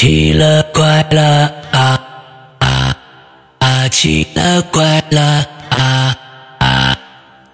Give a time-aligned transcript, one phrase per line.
[0.00, 2.00] 奇了怪了啊
[2.60, 2.96] 啊
[3.58, 3.88] 啊！
[3.88, 6.16] 奇了怪了啊
[6.60, 6.98] 啊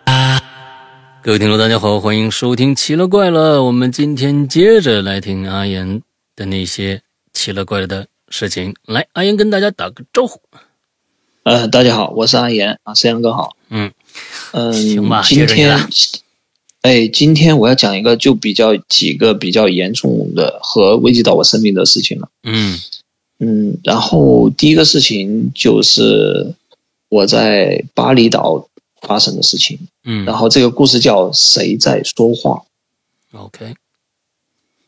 [0.05, 0.43] 啊！
[1.23, 3.57] 各位听众，大家好，欢迎收听《奇了怪了》。
[3.63, 6.03] 我们今天接着来听阿言
[6.37, 7.01] 的那些
[7.33, 8.75] 奇了怪了的事情。
[8.85, 10.43] 来，阿言跟大家打个招呼。
[11.45, 13.57] 呃，大家好，我是阿言啊，沈阳哥好。
[13.71, 13.91] 嗯
[14.53, 15.79] 嗯，行吧今接着
[16.85, 22.29] 哎，今天我要讲一个就比较几个比较严重的和危及到我生命的事情了。
[22.43, 22.79] 嗯
[23.39, 26.55] 嗯，然后第一个事情就是
[27.09, 28.69] 我在巴厘岛
[29.01, 32.65] 发生的事情，嗯然后这个故事叫《谁在说话》。
[33.39, 33.75] ，OK，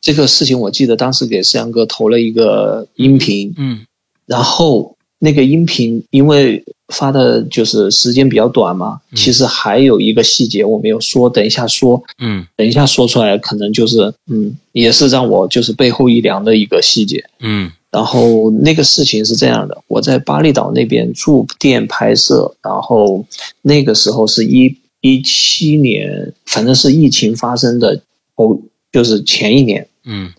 [0.02, 3.86] 这个事情我记得当时给思阳哥投了一个音频，嗯
[4.26, 9.16] 然后那个音频因为发的就是时间比较短嘛，嗯。
[9.16, 12.46] 其实还有一个细节我没有说，等一下说，嗯。
[12.56, 17.24] 等一下说出来可能就是嗯，也是让我就是背后一凉的一个细节。
[17.40, 17.70] 嗯。
[17.90, 23.24] 然后那个事情是这样的，我在巴厘岛那边驻店拍摄，然后
[23.62, 28.02] 那个时候是一一七年，反正是疫情发生的
[28.34, 28.58] 哦，
[28.92, 30.32] 就是前一年，嗯。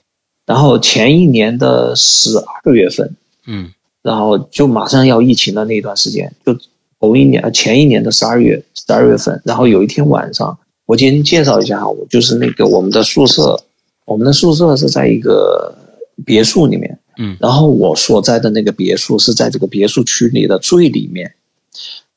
[0.46, 3.16] 然后前一年的十二月份，
[3.48, 3.72] 嗯
[4.08, 6.58] 然后就马上要疫情的那段时间，就
[7.02, 13.60] 头一年呃前一年的十二月十二月份，然后有一天晚上，我今天介绍一下哈，我就是那个我们的宿舍，
[14.06, 15.76] 我们的宿舍是在一个
[16.26, 17.36] 别墅里面，嗯。
[17.42, 21.34] 然后我所在的那个别墅是在这个别墅区里的最里面，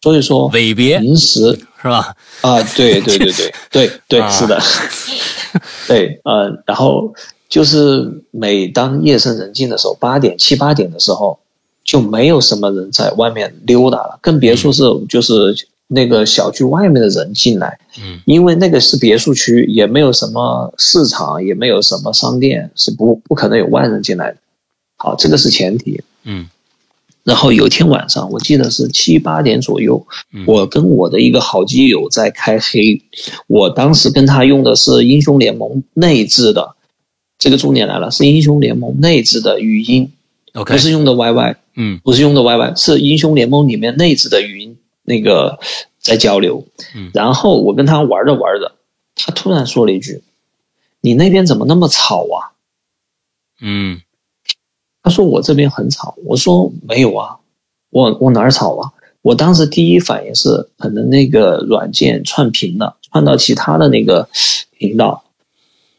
[0.01, 2.15] 所以说尾别临时是吧？
[2.43, 4.61] 啊，对对对对对对， 啊是的，
[5.89, 7.13] 对，呃，然后
[7.49, 11.41] 就是每当夜深人静的时候，八点七八点的时候，
[11.91, 18.21] 就没有什么人在外面溜达了，更别说是就是那个小区外面的人进来，嗯。
[18.27, 24.37] 因为那个是别墅区，也没有什么市场，也没有什么商店，是不不可能有外人进来的。
[24.99, 26.01] 好，这个是前提。
[26.23, 26.49] 嗯。
[27.25, 30.45] 然后有一天晚上，我记得是七八点左右，嗯。
[30.47, 33.03] 我跟我的一个好基友在开黑，
[33.49, 36.77] 我当时跟他用的是英雄联盟内置的，
[37.37, 40.13] 这个重点来了，是英雄联盟内置的语音
[40.55, 45.59] ，，OK，不是用的 YY，嗯不是用的 YY，是英雄联盟里面内置的语音那个
[45.99, 46.67] 在交流。
[46.95, 48.77] 嗯然后我跟他玩着玩着，
[49.15, 50.23] 他突然说了一句
[51.01, 52.53] ：“你那边怎么那么吵啊？”
[53.63, 54.01] 嗯
[55.03, 57.39] 他说我这边很吵，我说没有啊，
[57.91, 58.93] 我我哪儿吵啊？
[59.23, 64.29] 我当时第一反应是可能那个软件串屏了，串到其他的那个
[64.79, 65.25] 频道。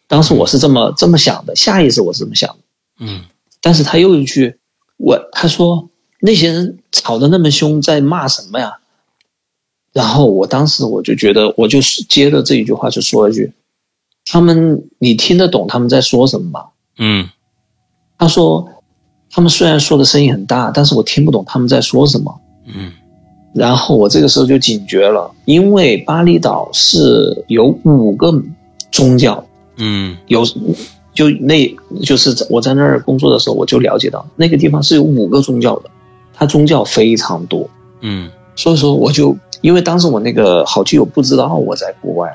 [0.07, 2.57] 当时我是这么这么想的，下意识我是这么想的。
[2.99, 3.23] 嗯
[3.61, 4.57] 但是他又一句，
[5.01, 5.89] 我他说
[6.19, 8.78] 那些人吵得那么凶，在骂什么呀？
[9.91, 13.51] 然后我当时我就觉得，我就接着这一句话就说一句，
[14.25, 16.66] 他们你听得懂他们在说什么吗？
[16.97, 17.28] 嗯
[18.17, 18.69] 他说，
[19.31, 22.39] 他们虽然说的声音很大，但是我听不懂他们在说什么。
[22.68, 22.91] 嗯
[23.53, 28.31] 然后我这个时候就警觉了，因为巴厘岛是有五个
[28.91, 29.44] 宗教，
[29.75, 30.45] 嗯有
[31.13, 35.89] 就那就是我在那儿工作的时候，我就了解到那个地方是有五个宗教的，
[36.33, 37.69] 它宗教非常多，
[38.01, 42.29] 嗯所以说我就因为当时我那个好基友不知道我在国外，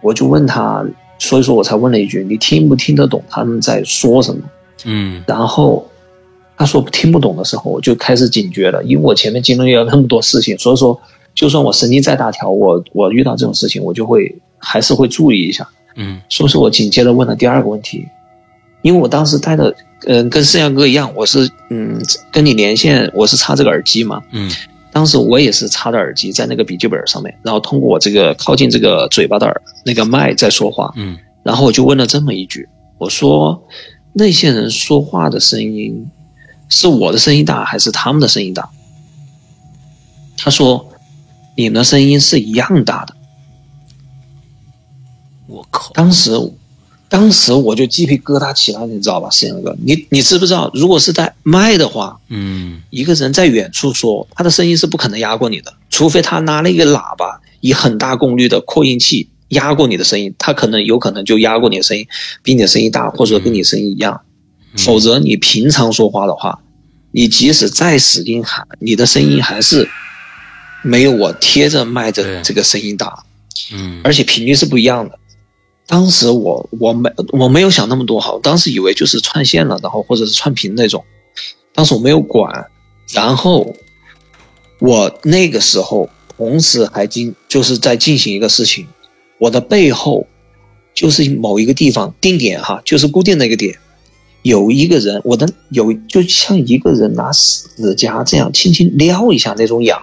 [0.00, 0.84] 我就问他，
[1.18, 4.42] 所以说我才问了一句，你听不听得懂他们在说什么？
[4.84, 5.86] 嗯然后
[6.56, 10.98] 他说听不懂的时候，我就开始警觉了，因为我前面经历了那么多事情，所以说
[11.34, 15.68] 就算我神经再大条，我我遇到这种事情，我就会还是会注意一下。
[15.94, 18.06] 嗯所以说我紧接着问了第二个问题，
[18.82, 19.74] 因为我当时戴的，
[20.06, 22.00] 嗯、跟盛阳哥一样，我是嗯
[22.30, 24.50] 跟你连线，我是插这个耳机嘛，嗯。
[24.92, 31.16] 当时我也是插着耳机在那个笔记本上面，然后通过我这个靠近这个嘴巴的耳那个麦在说话，嗯。
[31.42, 33.66] 然后我就问了这么一句，我说
[34.12, 36.10] 那些人说话的声音
[36.68, 38.68] 是我的声音大还是他们的声音大？
[40.36, 40.92] 他说
[41.56, 43.14] 你们的声音是一样大的。
[45.46, 46.32] 我靠，当时，
[47.12, 62.06] 当时我就鸡皮疙瘩起来，你知道吧，沈阳哥，你你知不知道，如果是在麦的话，嗯一个人在远处说，他的声音是不可能压过你的，除非他拿了一个喇叭，以很大功率的扩音器压过你的声音，他可能有可能就压过你的声音，
[62.42, 64.22] 比你的声音大，或者说跟你声音一样。
[64.78, 66.60] 否则你平常说话的话，
[67.10, 69.86] 你即使再使劲喊，你的声音还是
[70.82, 73.22] 没有我贴着麦对的这个声音大。
[73.74, 75.18] 嗯而且频率是不一样的。
[75.92, 81.04] 当时我我没我没有想那么多哈，我当时以为就是串线了，然后或者是串屏那种，
[81.74, 82.64] 当时我没有管。
[83.12, 83.76] 然后
[84.78, 86.08] 我那个时候
[86.38, 88.86] 同时还进就是在进行一个事情，
[89.36, 90.26] 我的背后
[90.94, 93.78] 就是某一个地方定点哈，就是固定的一个点，
[94.40, 100.02] 有一个人，我的有就像一个人拿指甲这样轻轻撩一下那种痒。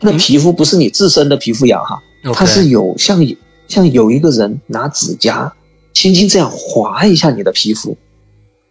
[0.00, 2.02] 那皮肤不是你自身的皮肤痒哈，
[2.32, 3.22] 它是有像
[3.70, 5.50] 像有一个人拿指甲
[5.94, 7.96] 轻轻这样划一下你的皮肤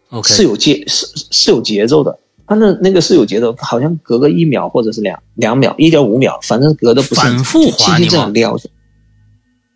[0.09, 2.19] ，OK，是有节是是有节奏的。
[2.45, 8.57] 他那那个是有节奏，好像隔个一秒或者是两两秒，一点五秒，反正隔的不是反复划轻轻这样撩，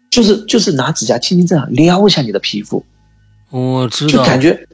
[0.09, 2.83] 就是就是拿指甲轻轻这样撩一下你的皮肤。
[3.51, 4.67] 我知道，就感觉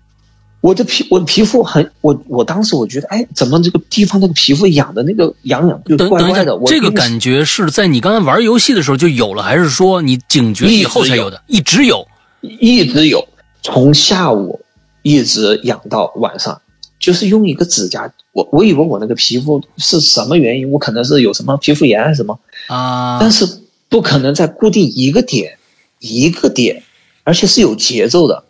[0.61, 6.59] 我的皮我的皮肤很我我当时我觉得哎，怎么这个地方那个皮肤痒的那个痒痒就怪怪的？
[6.65, 11.41] 这个感觉是在你刚才玩游戏的时候就有了，还是说你警觉以后才有的？
[11.47, 12.07] 一直有，
[12.41, 13.27] 一直有，
[13.61, 14.59] 从下午
[15.01, 16.61] 一直痒到晚上。
[16.99, 20.69] 就是用一个指甲，我我以为我那个皮肤是什么原因？
[20.69, 23.17] 我可能是有什么皮肤炎还是什么啊？
[23.21, 23.47] 但是
[23.87, 25.57] 不可能在固定一个点，
[25.99, 26.83] 一个点，
[27.23, 28.43] 而且是有节奏的，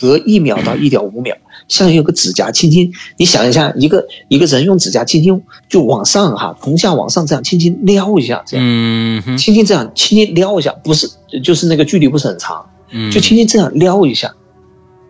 [0.00, 1.36] 隔一秒到一点五秒，
[1.68, 11.08] 像有个指甲轻轻，你想一下，一个一个人用指甲轻轻就往上哈，从下往上这样轻轻撩一下，这样，嗯，轻轻这样轻轻撩一下，不是
[11.44, 14.34] 就是那个距离不是很长，嗯，就轻轻这样撩一下。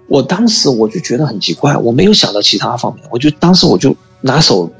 [0.08, 4.70] 我当时我就觉得很奇怪，我没有想到其他方面，我就当时我就拿手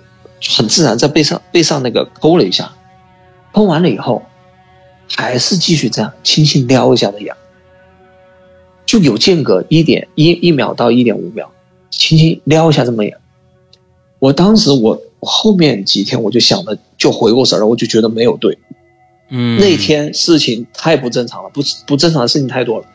[0.57, 2.73] 很自然在背上背上那个勾了一下，
[3.53, 4.23] 抠完了以后，
[5.07, 7.37] 还是继续这样轻轻撩一下的痒，
[8.87, 11.53] 就有间隔一点一一秒到一点五秒，
[11.99, 13.19] 轻轻撩一下这么痒。
[14.19, 18.57] 我当时我后面几天我就想着就回过神了，我就觉得没有对，
[19.29, 22.87] 嗯，那天事情太不正常了，不不正常的事情太多了，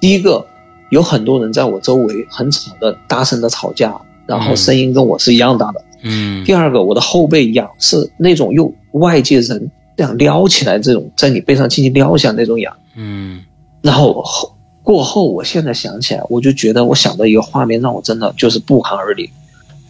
[0.00, 0.46] 第一个。
[0.90, 5.82] 有很多人在我周围很吵的、大声的吵架，然后声音跟我是一样大的。
[6.02, 6.44] 嗯。
[6.44, 12.76] 第二个，我的后背痒是那种用外界人这样撩起来，这种在你背上轻轻撩一下那种痒。
[12.94, 13.42] 嗯。
[13.80, 19.30] 然后后过后，我现在想起来，我就觉得我想到一个画面，让我真的就是不寒而栗。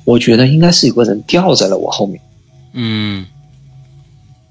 [0.04, 2.20] 我觉得应该是有个人吊在了我后面。
[2.72, 3.26] 嗯。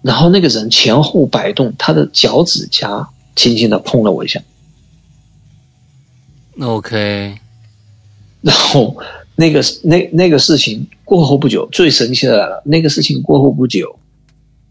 [0.02, 4.42] 然后那个人前后摆动，他的脚趾甲轻轻的碰了我一下。
[6.60, 7.36] OK，
[8.42, 8.98] 然后
[9.36, 12.64] 那个那那个事情过后不久，最神奇的来了。
[12.66, 14.00] 那个事情过后不久，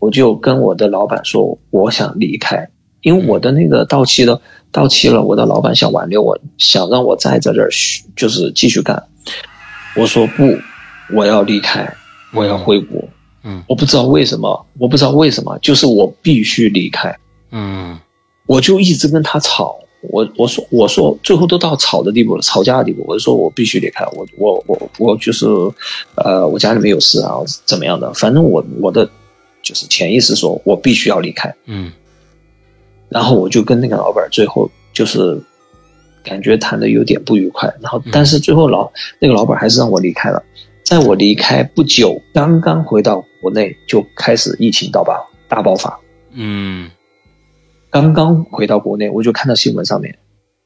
[0.00, 2.68] 我就跟我的老板说，我想离开，
[3.02, 7.68] 因为我的那个到期了，到期了，我的老板想挽留我，想让我再在这儿
[8.16, 9.02] 就是继续干。
[9.96, 10.56] 我说不，
[11.12, 11.92] 我要离开，
[12.32, 13.02] 我要回国。
[13.42, 17.16] 嗯，我不知道为什么，我不知道为什么，就是我必须离开。
[17.50, 17.98] 嗯，
[18.46, 19.76] 我就一直跟他吵。
[20.02, 23.04] 我我说我说最后都到吵的地步了，吵架的地步。
[23.06, 25.46] 我就说我必须离开，我我我我就是，
[26.14, 28.12] 呃，我家里面有事啊，怎么样的？
[28.14, 29.08] 反正我我的
[29.62, 31.54] 就是潜意识说我必须要离开。
[31.66, 31.92] 嗯。
[33.10, 35.42] 然后我就跟那个老板最后就是
[36.24, 40.42] 感觉谈的有点不愉快，然后但是最后老那个老板还是让我离开了。
[40.84, 46.00] 在我离开不久，刚刚回到国内就开始疫情大爆大爆发。
[46.32, 46.90] 嗯。
[47.90, 50.16] 刚刚回到国内，我就看到新闻上面，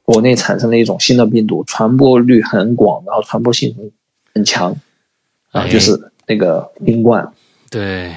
[0.03, 3.91] 国内产生了一种新的病毒，传播率很广，然后传播性很
[4.35, 4.77] 很强，
[5.51, 7.33] 啊，就是那个新冠。
[7.71, 8.15] 对，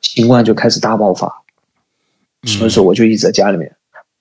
[0.00, 1.41] 新冠就开始大爆发，
[2.44, 3.70] 所以说我就一直在家里面，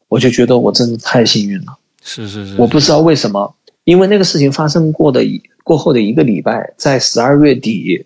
[0.07, 1.77] 我就觉得我真的太幸运了。
[2.03, 5.21] 是是是，我不知道为什么，因为那个事情发生过的
[5.63, 8.05] 过后的一个礼拜，在十二月底，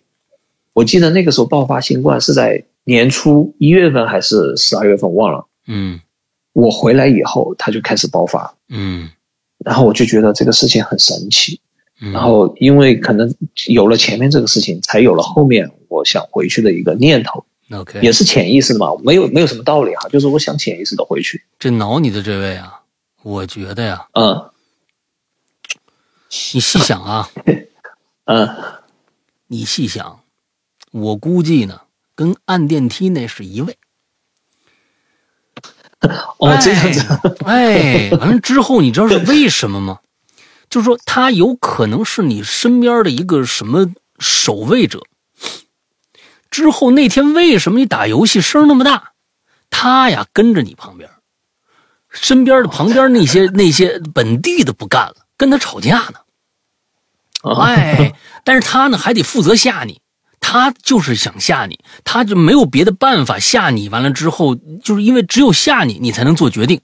[0.74, 5.46] 我记得那个时候爆发新冠是在年初一月份还是十二月份，忘了。
[5.68, 6.00] 嗯，
[6.54, 8.56] 我回来以后，他就开始爆发。
[8.70, 9.10] 嗯，
[9.60, 11.60] 然后我就觉得这个事情很神奇。
[12.02, 13.34] 嗯，然后因为可能
[13.68, 17.46] 有了前面这个事情，才有了后面我想回去的一个念头。
[17.72, 21.44] OK，也是潜意识的嘛，没有没有什么道理哈，就是我想潜意识的回去。
[21.58, 22.82] 这挠你的这位啊，
[23.24, 24.52] 我觉得呀，嗯，
[26.54, 27.30] 你细想啊，
[28.26, 28.48] 嗯，
[29.48, 30.20] 你细想，
[30.92, 31.82] 我估计呢，
[32.14, 33.78] 跟按电梯那是一位。
[36.38, 37.02] 哦，这样子，
[37.46, 40.02] 哎，完了之后，你知道是为什么吗？
[40.70, 45.02] 就是说，他有可能是你身边的一个什么守卫者。
[46.50, 49.12] 之后那天为什么你打游戏声那么大？
[49.70, 51.10] 他呀跟着你旁边，
[52.10, 56.20] 身边的旁边那些 那些本地的不干了，跟他吵架呢。
[57.62, 60.02] 哎，但是他呢还得负责吓你。
[60.48, 63.90] 他就是想吓你，他就没有别的办法吓你。
[63.90, 66.80] 完了之后，就是因为只有吓你，你才能做决定。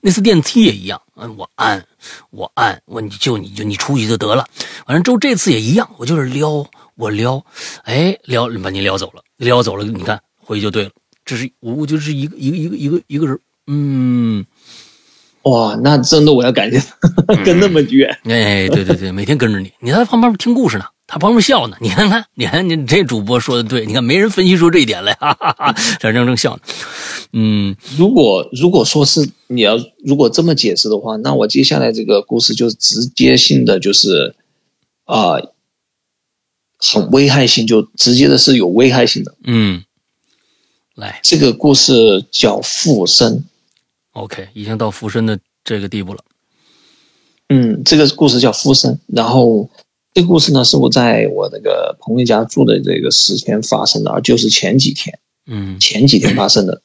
[0.00, 1.84] 那次电梯也一样，嗯，我按，
[2.30, 4.46] 我按，我你就你就你出去就得了。
[4.86, 6.64] 完了之后这次也一样，我就是撩，
[7.02, 7.44] 我撩，
[7.82, 10.90] 哎，撩把你撩走了，撩走了，你看回去就对了。
[11.24, 14.46] 这是我，我就是一个一个一个一个一个人，嗯，
[15.42, 16.78] 哇，那真的我要感谢
[17.26, 18.08] 他 跟那么远。
[18.22, 21.76] 哎，对对对，每天跟着你，你在旁边听故事呢，他旁边笑呢。
[21.80, 26.62] 你看看，你看你这主播说的对，你看没人分析出这一点来，哈哈哈，这正正笑呢。
[27.32, 34.36] 嗯，如果如果说是你要如果这么解释的话，那我接下来这个故事就直接性的就是
[35.04, 35.34] 啊、
[36.82, 39.34] 很危害性，就直接的是有危害性的。
[39.44, 39.84] 嗯，
[40.96, 43.44] 来这个故事叫附身。
[44.12, 46.24] ，OK，已经到附身的这个地步了。
[47.48, 48.98] 嗯，这个故事叫附身。
[49.06, 49.70] 然后
[50.12, 56.82] 这个故事呢，是我在我那个朋友家住的这个时间发生的，而就是前几天，嗯前几天发生的。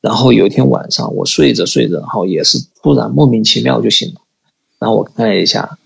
[0.00, 4.20] 然后有一天晚上，我睡着睡着，然后也是突然莫名其妙就醒了。
[4.78, 5.78] 然后我看了一下，啊，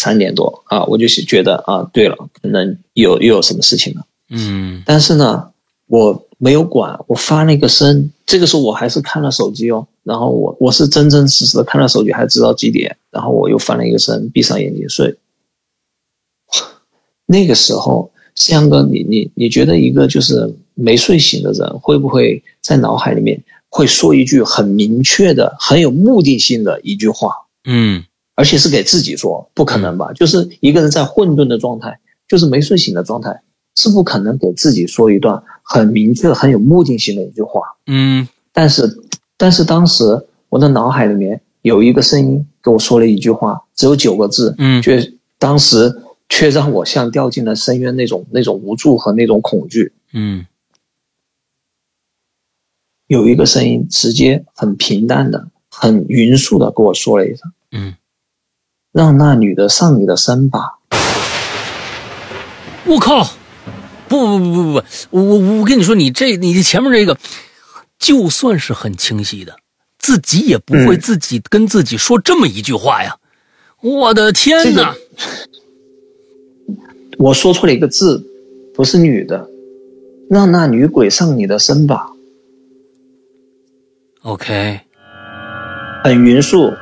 [0.00, 4.06] 三点多啊，我就是觉得啊，对了，可能有又有什么事情了。
[4.30, 5.50] 嗯但是呢，
[5.88, 8.12] 我没有管，我翻了一个身。
[8.24, 15.16] 这个时候我还是看了手机哦，然后我我是真真实实的看了手机，还知道几点，然后我又翻了一个身，闭上眼睛睡。
[17.26, 27.32] 那个时候，思阳哥，你你你觉得一个就是没睡醒的人，会不会在脑海里面会说一句很明确的、很有目的性的一句话？
[27.64, 28.04] 嗯
[28.38, 30.12] 而且是给自己说，不可能吧？
[30.12, 33.42] 就是一个人在混沌的状态，就是没睡醒的状态，
[33.74, 37.62] 是不可能给自己说一段很明确、很有目的性的一句话。
[37.88, 39.00] 嗯但是，
[39.36, 40.04] 但是当时
[40.50, 49.92] 我的脑海里面有一个声音跟我说了一句话，只有九个字，嗯却当时却让我像掉进了深渊那种那种无助和那种恐惧。
[50.12, 50.46] 嗯
[53.08, 57.94] 有一个声音直接很平淡的、很匀速的跟我说了一声嗯
[58.92, 60.78] ，：“让那女的上你的身吧。”
[62.86, 63.28] 我靠！
[64.08, 67.18] 不不不不不，我我我跟你说，你这你前面这个，
[67.98, 69.56] 就算是很清晰的，
[69.98, 73.18] 自己也不会嗯自己跟自己说这么一句话呀！
[73.82, 74.94] 我的天哪！
[77.18, 78.24] 我说错了一个字，
[78.74, 79.50] 不是女的，
[80.30, 82.08] 让那女鬼上你的身吧。
[84.22, 84.80] OK，
[86.02, 86.72] 很匀速，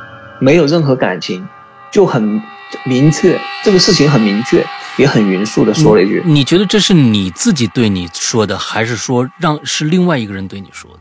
[0.41, 1.49] 没有任何感情，
[1.97, 2.39] 就很
[2.85, 4.63] 明确，这个事情很明确，
[4.99, 6.23] 也很匀速的说了一句。
[6.27, 10.99] 你觉得这是你自己对你说的，还是说让是另外一个人对你说的？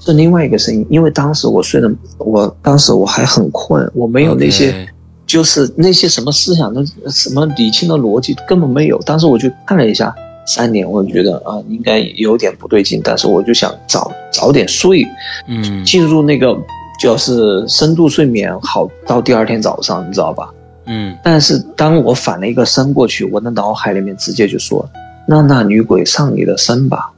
[0.00, 4.84] 是另外一个声音，因为当时我睡得，我当时我还很困，我没有那些
[5.28, 8.98] 就是那些什么思想的、什么理清的逻辑根本没有。
[9.02, 10.12] 当时我就看了一下
[10.44, 15.06] 三点，我觉得啊应该有点不对劲，但是我就想早早点睡，
[15.46, 16.58] 嗯进入那个
[17.00, 20.50] 就是深度睡眠，好到第二天早上，你知道吧？
[20.86, 24.86] 嗯但是当我反了一个身过去，我的脑海里面直接就说
[25.26, 27.10] ：“让那女鬼上你的身吧。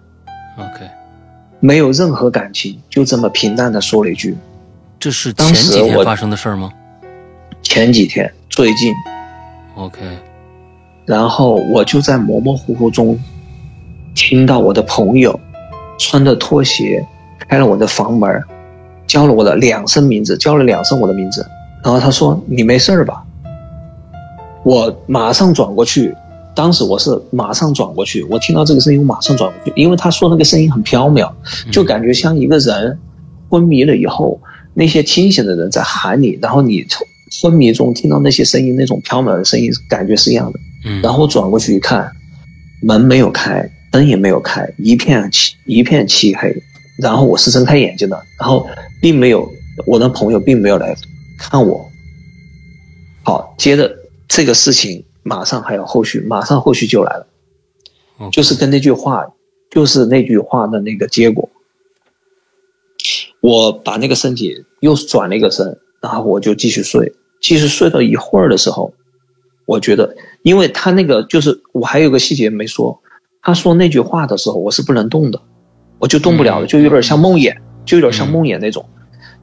[0.57, 0.89] ，OK，”
[1.59, 4.37] 没有任何感情，就这么平淡的说了一句。
[5.01, 6.73] 这是当前时我几天发生的事儿吗
[7.63, 8.95] 前几天最近
[9.77, 10.01] ，？OK，
[11.05, 13.19] 然后我就在模模糊糊中
[14.15, 15.39] 听到我的朋友
[15.99, 17.05] 穿着拖鞋
[17.49, 18.43] 开了我的房门，
[19.07, 21.47] 叫了我的两声名字，叫了两声我的名字，
[21.83, 23.23] 然后他说：“你没事儿吧？”
[24.65, 26.13] 我马上转过去，
[26.55, 31.31] 当时我是马上转过去，我听到这个声音，我马上转过去，因为他说那个声音很飘渺，
[31.71, 32.99] 就感觉像一个人
[33.49, 34.41] 昏迷了以后，
[34.75, 37.07] 那些清醒的人在喊你，然后你从
[37.43, 40.59] 昏迷中听到那些声音，那种飘渺的声音，感觉是一样的。
[40.85, 42.11] 嗯，然后我转过去一看，
[42.83, 46.61] 门没有开，灯也没有开，一片漆一片漆黑。
[46.99, 48.69] 然后我是睁开眼睛的，然后
[49.01, 49.51] 并没有
[49.87, 50.97] 我的朋友并没有来
[51.39, 51.91] 看我。
[53.23, 53.97] 好，接着
[54.29, 57.27] 这个事情马上还有后续，马上后续就来了。
[58.33, 59.27] 就是跟那句话，
[59.71, 61.51] 就是那句话的那个结果。
[63.41, 68.95] 我把那个身体又转了一个身，然后我就继续睡，继续睡到一会儿的时候，
[69.67, 73.01] 我觉得，因为他那个就是我还有个细节没说，
[73.43, 75.43] 他说那句话的时候我是不能动的，
[75.99, 78.85] 我就动不了了，嗯就有点像梦魇，就有点像梦魇那种。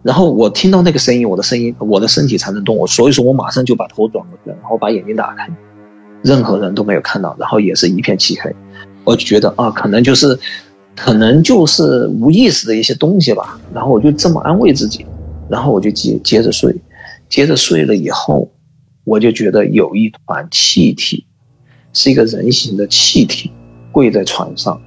[0.01, 5.47] 然后我听到那个声音，我的声音，我的身体才能动，我所以说我马上就把头转过去，然后把眼睛打开，
[6.21, 8.53] 任何人都没有看到，然后也是一片漆黑，
[9.05, 10.37] 我就觉得啊，可能就是，
[10.95, 15.05] 可能就是无意识的一些东西吧，然后我就这么安慰自己，
[15.49, 16.75] 然后我就接接着睡，
[17.29, 18.51] 接着睡了以后，
[19.05, 21.25] 我就觉得有一团气体，
[21.93, 23.51] 是一个人形的气体，
[23.93, 24.81] 跪在床上，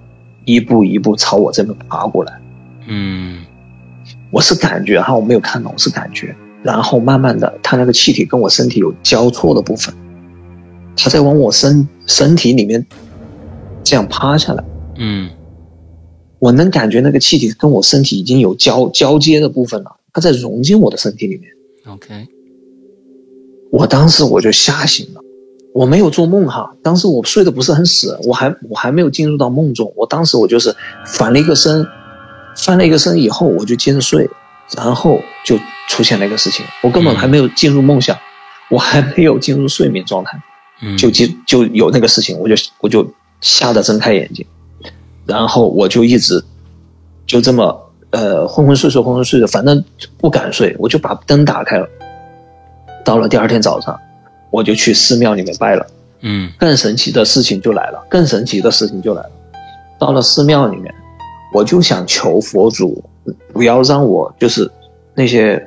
[0.47, 2.41] 一步一步朝我这边爬过来。
[2.87, 3.45] 嗯
[4.31, 6.35] 我是感觉哈，我没有看到，我是感觉。
[6.63, 9.95] 然后慢慢的，它那个气体跟我身体有交错的部分，
[10.97, 12.85] 它在往我身身体里面
[13.85, 14.65] 这样趴下来。
[14.97, 15.31] 嗯
[16.39, 21.51] 我能感觉那个气体跟我身体已经有交交接的部分了，它在融进我的身体里面。
[21.87, 22.29] OK，
[23.71, 25.21] 我当时我就吓醒了，
[25.77, 31.87] 我没有做梦哈，当时我睡得不是很死，我还我还没有进入到梦中，我当时我就是翻了一个身，
[32.57, 34.27] 翻了一个身以后我就接着睡，
[34.75, 35.59] 然后就
[35.91, 38.17] 出现了一个事情，我根本还没有进入梦想，
[38.71, 40.41] 我还没有进入睡眠状态，
[40.81, 43.07] 嗯，就就就有那个事情，我就我就
[43.43, 44.47] 吓得睁开眼睛，
[45.27, 46.43] 然后我就一直
[47.27, 49.85] 就这么呃昏昏睡睡昏昏睡睡，反正
[50.17, 51.87] 不敢睡，我就把灯打开了。
[53.05, 54.01] 到了第二天早上，
[54.57, 55.87] 我就去寺庙里面拜了。
[56.23, 59.31] 嗯更神奇的事情就来了，更神奇的事情就来了。
[59.99, 60.95] 到了寺庙里面，
[61.53, 63.05] 我就想求佛祖
[63.53, 64.71] 不要让我就是
[65.15, 65.63] 那些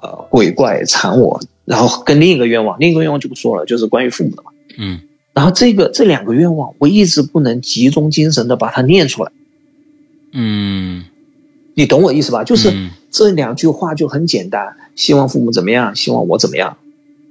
[0.00, 4.52] 呃鬼怪缠我，然后跟另一个愿望，另一个愿望就不说了，就是关于父母的嘛。
[4.78, 5.00] 嗯
[5.34, 9.32] 然后这个这两个愿望，我一直不能集中精神的把它念出来，
[10.32, 11.04] 嗯，
[11.74, 12.44] 你懂我意思吧？
[12.44, 16.76] 就是嗯这两句话就很简单，希望父母怎么样，希望我怎么样，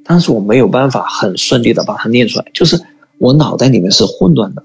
[0.07, 2.79] 但是我没有办法很顺利的把它念出来，就是
[3.17, 4.63] 我脑袋里面是混乱的，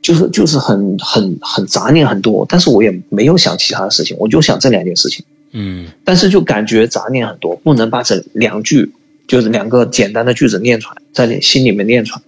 [0.00, 8.90] 就是就是很很很杂念很多，但是我也没有想其他的事情，我就想这两件事情，嗯但是就感觉杂念很多，不能把这两句
[9.26, 12.22] 就是两个简单的句子念出来，在你心里面念出来。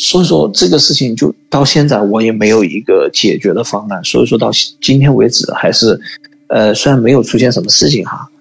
[0.00, 4.50] 所以说这个事情就到现在我也没有一个解决的方案，所以说到
[4.80, 6.00] 今天为止还是，
[6.46, 8.37] 呃，虽然没有出现什么事情哈，嗯，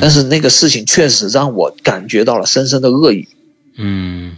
[0.00, 3.26] 但是那个事情确实让我感觉到了深深的恶意。
[3.76, 4.36] 嗯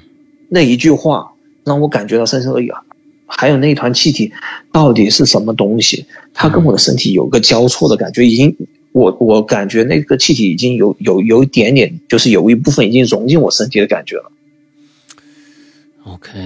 [0.49, 1.32] 那一句话
[1.64, 2.82] 让我感觉到深深的恶意啊，
[3.26, 4.32] 还有那一团气体
[4.70, 6.06] 到底是什么东西？
[6.34, 8.56] 它跟我的身体有个交错的感觉，已经
[8.92, 14.30] 我我感觉那个气体已经有有有一点点，就是有一部分已经融进我身体的感觉了。
[16.04, 16.38] OK，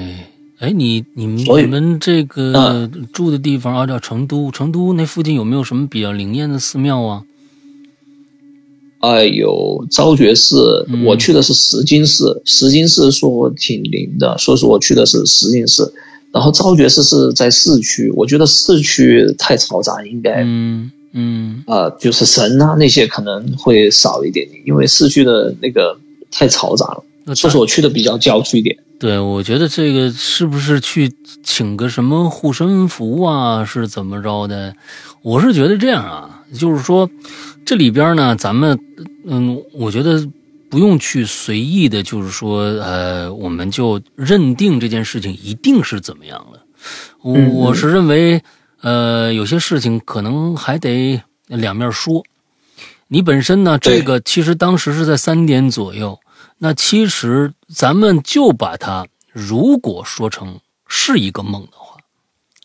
[0.59, 7.25] 哎，你你们你们这个嗯住的地方啊，叫成都，成都那附近有没有什么比较灵验的寺庙啊？
[9.07, 15.93] 哎有，昭觉寺，嗯我去的是石经寺，石经寺说我挺灵的，所以说我去的是石经寺。
[16.33, 25.97] 然后昭觉寺是在市区，我觉得市区太嘈杂，应该嗯嗯呃，就是神啊那些可能会少一点点，因为市区的那个
[26.31, 27.03] 太嘈杂了。
[27.25, 28.77] 那所以说我去的比较郊区一点。
[28.99, 31.11] 对，我觉得这个是不是去
[31.43, 34.75] 请个什么护身符啊，是怎么着的？
[35.23, 37.09] 我是觉得这样啊，就是说
[37.65, 38.79] 这里边呢，咱们
[39.27, 40.27] 嗯，我觉得
[40.69, 46.63] 不用去随意的，就是说呃，我们就认定这件事情一定是怎么样了。
[47.23, 48.43] 我是认为，
[48.81, 52.23] 呃，有些事情可能还得两面说。
[53.09, 56.19] 你本身呢，这个其实当时是在三点左右，
[56.59, 61.86] 那其实咱们就把它，如果说成是一个梦的话，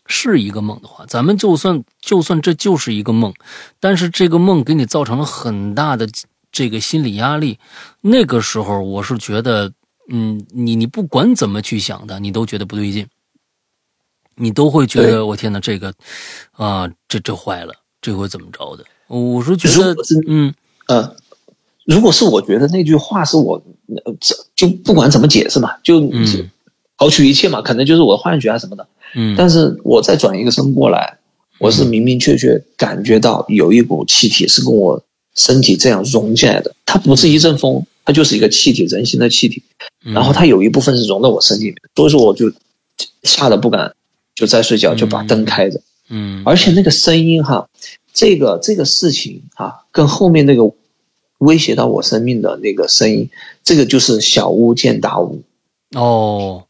[0.06, 3.32] 是一个梦的话，咱们就算就算这就是一个梦，
[3.80, 6.08] 但是这个梦给你造成了很大的
[6.50, 7.58] 这个心理压力，
[8.00, 9.72] 那个时候我是觉得，
[10.10, 13.06] 嗯，你你不管怎么去想的，你都觉得不对劲，
[14.34, 15.94] 你都会觉得我天哪，这个
[16.52, 18.84] 啊，这这坏了，这回怎么着的？
[19.08, 19.94] 我是觉得
[20.26, 20.52] 嗯
[20.88, 21.16] 呃，
[21.86, 23.62] 如果是我觉得那句话是我，
[24.54, 26.50] 就不管怎么解释嘛，就嗯
[26.98, 28.86] 刨去一切嘛，可能就是我的幻觉啊什么的。
[29.14, 31.18] 嗯，但是我再转一个身过来，
[31.58, 35.02] 我是明明确确感觉到有一股气体是跟我
[35.34, 39.62] 身体这样融进来的，它不是一阵风，它就是一个气体，人形的气体。
[40.04, 40.12] 嗯。
[40.12, 42.52] 然后它有一部分是融到我身体里面，所以说我就
[43.22, 43.94] 吓得不敢
[44.34, 45.80] 就再睡觉，就把灯开着。
[46.08, 47.68] 嗯，而且那个声音哈，
[48.12, 50.70] 这个这个事情哈，跟后面那个
[51.38, 53.30] 威胁到我生命的那个声音，
[53.64, 55.42] 这个就是小巫见大巫，
[55.94, 56.64] 哦，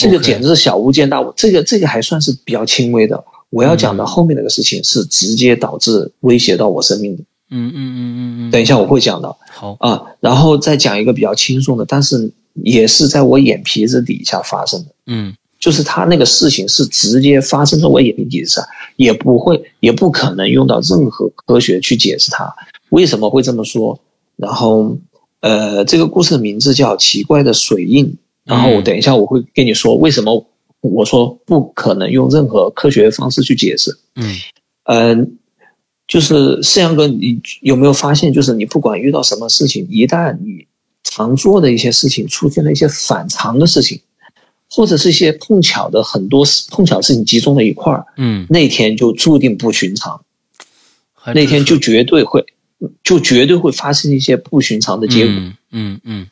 [0.00, 3.24] 这个简直是小巫见大巫，这个这个还算是比较轻微的。
[3.50, 10.02] 我要讲的嗯后面那个事情是直接导致威胁到我生命的，嗯嗯嗯嗯嗯，等一下我会讲的好，啊。
[10.20, 14.86] 然后再讲一个比较轻松的，但是也是在我眼皮子底下发生的。
[15.06, 18.62] 嗯就是他那个事情是直接发生在我眼皮底下，
[18.96, 22.54] 也不会，也不可能用到任何科学去解释它
[22.88, 24.00] 为什么会这么说。
[24.36, 24.96] 然后，
[25.40, 28.06] 呃，这个故事的名字叫《奇怪的水印》。
[28.50, 28.84] 然后我嗯。
[28.84, 30.46] 等一下我会跟你说为什么
[30.80, 33.96] 我说不可能用任何科学方式去解释。
[34.16, 34.36] 嗯。
[34.84, 35.38] 嗯，
[36.08, 40.66] 就是四阳哥，你有没有发现，就是你不管遇到什么事情，一旦你
[41.04, 44.00] 常做的一些事情出现了一些反常的事情，
[44.68, 50.24] 或者是一些碰巧的很多事碰巧事情集中在一块儿，嗯，那天就注定不寻常，
[51.34, 52.44] 那天就绝对会，
[53.04, 55.34] 就绝对会发生一些不寻常的结果。
[55.34, 56.26] 嗯嗯嗯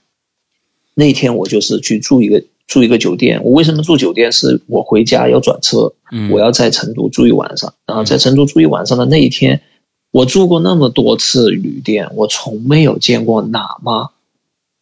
[0.99, 4.33] 那天我就是去住一个住一个酒店，我为什么住酒店？
[4.33, 9.61] 是我回家要转车，嗯，我要在成都住一晚上，然后在成都住一晚上的那一天，
[10.11, 14.11] 我住过那么多次旅店，我从没有见过喇嘛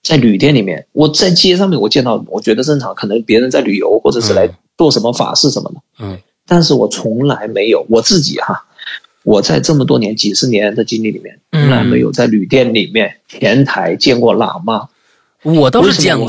[0.03, 0.87] 在旅店里面。
[0.93, 4.49] 我在街上面我见到，我觉得正常，可能别人在旅游或者是来
[4.79, 5.83] 做什么法事什么的。
[5.99, 8.65] 嗯但是我从来没有我自己哈，
[9.23, 14.89] 我在这么多年几十年的经历里面，嗯从来没有在旅店里面前台见过喇嘛。
[15.43, 16.29] 我倒是见过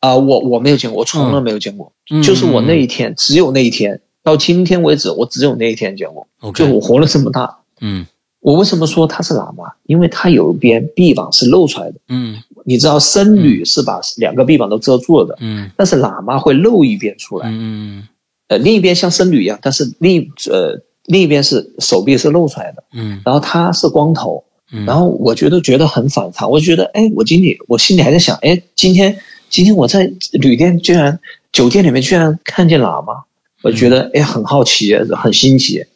[0.00, 1.92] 啊、我我没有见过，我从来没有见过。
[2.10, 6.26] 嗯就是我那一天，只有那一天，到今天为止，我只有那一天见过。
[6.40, 8.06] OK 就我活了这么大，嗯
[8.40, 9.72] 我为什么说他是喇嘛？
[9.84, 11.96] 因为他有一边臂膀是露出来的。
[12.08, 18.06] 嗯你知道僧侣是把两个臂膀都遮住了的，嗯但是喇嘛会露一边出来，嗯
[18.46, 22.84] 呃，另一边像僧侣一样，但是另呃另一边是手臂是露出来的。
[22.92, 31.20] 嗯然后他是光头，嗯，然后我觉得觉得很反常，我就觉得哎，我今天我心里还在想，哎，今天今天我在旅店居然
[31.52, 33.24] 酒店里面居然看见喇嘛，
[33.62, 35.86] 我觉得哎很好奇，很新奇，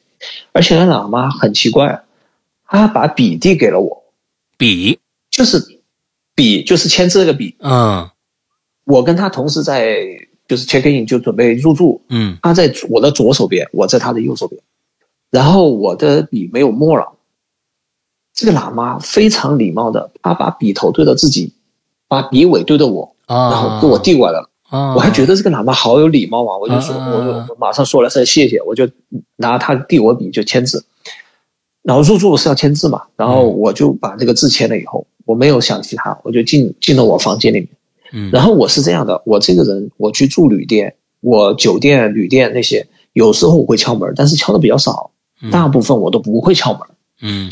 [0.53, 2.03] 而且那喇嘛很奇怪，
[2.67, 4.05] 他把笔递给了我，
[4.57, 4.99] 笔？
[5.31, 5.81] 就是
[6.35, 8.09] 笔就是签字那个笔，嗯。
[8.85, 9.97] 我跟他同时在
[10.49, 12.37] 就是 check in 就准备入住，嗯。
[12.43, 14.61] 他在我的左手边，我在他的右手边，
[15.31, 17.13] 然后我的笔没有墨了。
[18.35, 21.53] 这个喇嘛非常礼貌的，他把笔头对着自己，
[22.09, 24.49] 把笔尾对着我，啊，然后给我递过来了。
[24.71, 28.89] 啊，我还觉得这个喇嘛好有礼貌啊，我就说，啊我就我马上说了声谢谢，我就
[29.37, 30.83] 拿他递我笔就签字，
[31.83, 37.69] 然后入住是要签字嘛，然后我就把这个字签了以后，我没有想其他，我就进进了我房间里面。
[38.15, 45.11] 嗯，然后我是这样的，我这个人我去住旅店，我酒店、旅店那些，有时候我会敲门，但是敲的比较少，
[45.43, 46.81] 嗯大部分我都不会敲门。
[47.21, 47.51] 嗯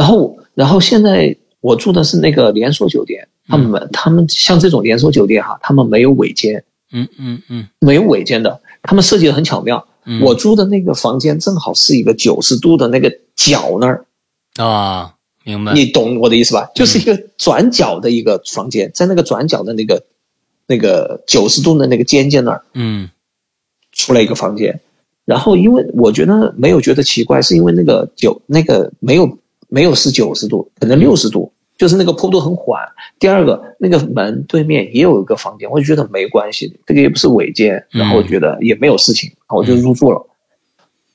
[0.00, 7.68] 然后，然后现在我住的是那个连锁酒店，他们他们像这种连锁酒店哈，他们没有尾间，嗯嗯嗯。
[7.80, 9.86] 没有尾间的，他们设计的很巧妙。
[10.06, 14.06] 嗯，我住的那个房间正好是一个九十度的那个角那儿，
[14.56, 16.70] 啊，明白，你懂我的意思吧？
[16.74, 20.02] 就是一个转角的一个房间，在那个转角的那个
[20.66, 23.10] 那个九十度的那个尖尖那儿嗯。
[23.92, 24.80] 出来一个房间。
[25.26, 29.38] 然后，因为我觉得没有觉得奇怪，是因为那个九那个没有
[29.70, 32.78] 没有是九十度，可能六十度，就是那个坡度很缓。
[33.18, 40.26] 第二个，那个门对面也有一个房间，我就觉得没关系，这个也不是违建，然后我觉得也没有事情，然后我就入住了。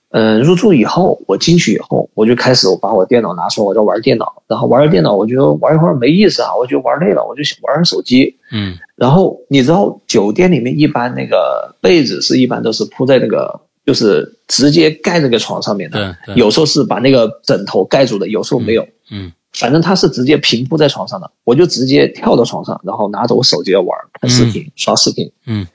[0.09, 8.37] 嗯，入住以后，我进去以后，我就开始我把我电脑拿出来，我在玩电脑，然后玩着电脑，我觉得玩一会儿没意思啊，我觉得玩累了，我就想玩玩手机。
[8.51, 25.65] 嗯然后你知道酒店里面一般那个被子是一般都是铺在那个就是直接盖那个床上面的，有时候是把那个枕头盖住的，有时候没有，嗯反正它是直接平铺在床上的，我就直接跳到床上，然后拿着我手机要玩看视频、刷视频，嗯。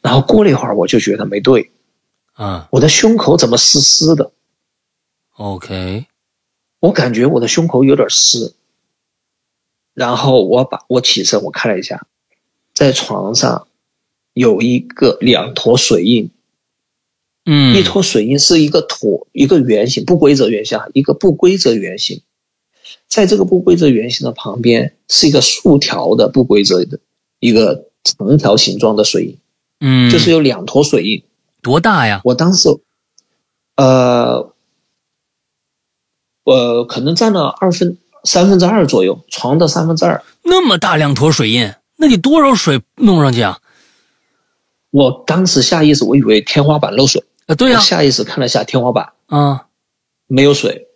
[0.00, 1.72] 然后过了一会儿我就觉得没对，
[2.32, 2.68] 啊。
[2.70, 4.30] 我的胸口怎么湿湿的
[5.36, 6.06] ？，OK，
[6.80, 8.54] 我感觉我的胸口有点湿，
[9.92, 12.06] 然后我把我起身，我看了一下，
[12.72, 13.66] 在床上
[14.32, 16.30] 有一个两坨水印，
[17.48, 22.22] 嗯，一坨水印是一个椭一个圆形不规则圆形，一个不规则圆形，
[23.08, 26.98] 在这个不规则圆形的旁边是一个竖条的不规则的
[27.38, 29.38] 一个长条形状的水印，
[29.78, 31.22] 嗯，就是有两坨水印。
[31.62, 32.20] 多大呀？
[32.24, 32.68] 我当时，
[33.76, 34.52] 呃，
[36.44, 40.24] 呃，可能占了二分三分之二左右，床的三分之二。
[40.42, 43.60] 那么大两坨水印，那你多少水弄上去啊？
[44.90, 49.66] 我当时下意识我以为天花板漏水，啊，对呀我，下意识看了下天花板，啊，
[50.26, 50.88] 没有水，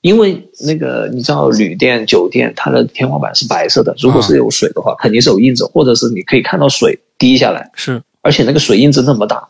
[0.00, 9.48] 因为那个你知道旅店、酒店它的天花板是白色的，如果是有水的话，肯定是有印子，或者是你可以看到水滴下来，是而且那个水印子那么大，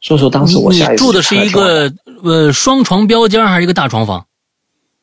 [0.00, 4.26] 所以说当时我下意识住的是一个呃双床标间还是一个大床房？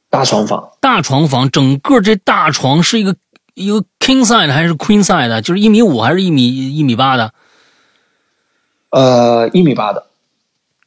[0.10, 3.16] 大床房，大床房，整个这大床是一个
[3.54, 5.42] 一个 king size 还是 queen size 的？
[5.42, 7.34] 就是一米五还是一米一米八的？
[8.92, 10.06] 呃，一米八的，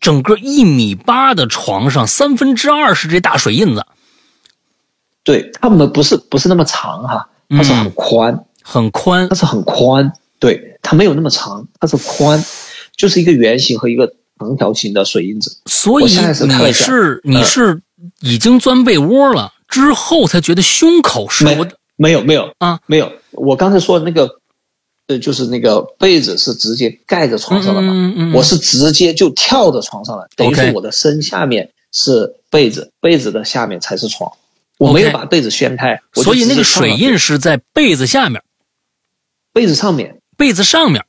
[0.00, 3.84] 整个一米八的床上，三分之二是这大水印子，
[5.24, 7.92] 对，它们不是不是那么长哈，它是很嗯。
[7.94, 9.28] 宽，很宽。
[9.28, 9.34] 它。
[9.34, 12.42] 是很宽，对，它没有那么长，它是宽，
[12.96, 15.58] 就是一个圆形和一个长条形的水印子。
[15.66, 17.82] 所以你是你嗯是
[18.20, 24.37] 已经钻被窝了之后才觉得胸口是没我没有没有啊，没有，我刚才说的那个，
[25.08, 34.30] 呃，就是那个被子是直接盖在床上的嘛，嗯嗯嗯我是直接就跳到床上了，等于说我的身下面是被子，被子的下面才是床，
[34.78, 38.42] 我没有把被子掀开，我所以那个水印是在被子下面，
[39.52, 41.02] 被子上面，被子上面。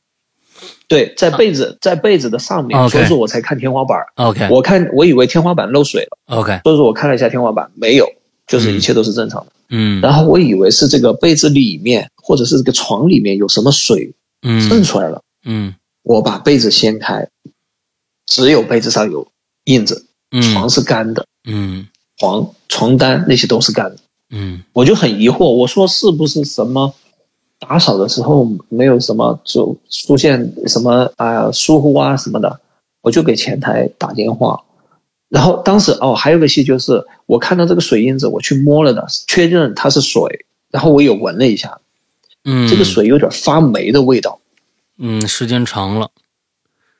[0.87, 3.97] 对，在被子在被子的上面，所以说我才看天花板。
[4.15, 8.07] OK 我看我以为天花板漏水了，OK，所以说我看了一下天花板，没有，
[8.47, 9.51] 就是一切都是正常的。
[9.69, 10.01] 嗯。
[10.01, 14.13] 然后我以为是这个被子里面或者是这个床里面有什么水
[14.43, 15.73] 渗嗯出来了，嗯。
[16.03, 17.27] 我把被子掀开，
[18.27, 19.27] 只有被子上有
[19.63, 20.39] 印子，嗯。
[20.53, 21.87] 床是干的，嗯。
[22.17, 23.97] 床床单那些都是干的。
[24.29, 24.61] 嗯。
[24.73, 26.93] 我就很疑惑，我说是不是什么
[27.57, 32.61] 打扫的时候没有什么就出现什么啊、疏忽啊什么的，
[33.01, 34.63] 我就给前台打电话。
[35.29, 41.81] 然后当时哦，还有个戏就是我看到这个水印子，我去摸了的，确认它是水，然后我有闻了一下，
[42.51, 44.39] 嗯，这个水有点发霉的味道，
[44.97, 46.09] 嗯时间长了，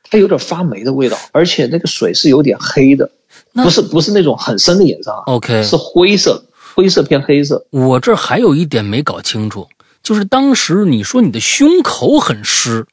[0.04, 3.10] 它有点发霉的味道，而且那个水是有点黑的，
[3.54, 6.44] 不是不是那种很深的颜色啊，OK，是灰色，
[6.76, 7.66] 灰色偏黑色。
[7.72, 9.68] 我这儿还有一点没搞清楚，
[10.04, 12.86] 就是当时你说你的胸口很湿，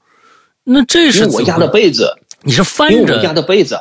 [0.65, 3.79] 那这是我压的被子，你是翻因为我压的被子，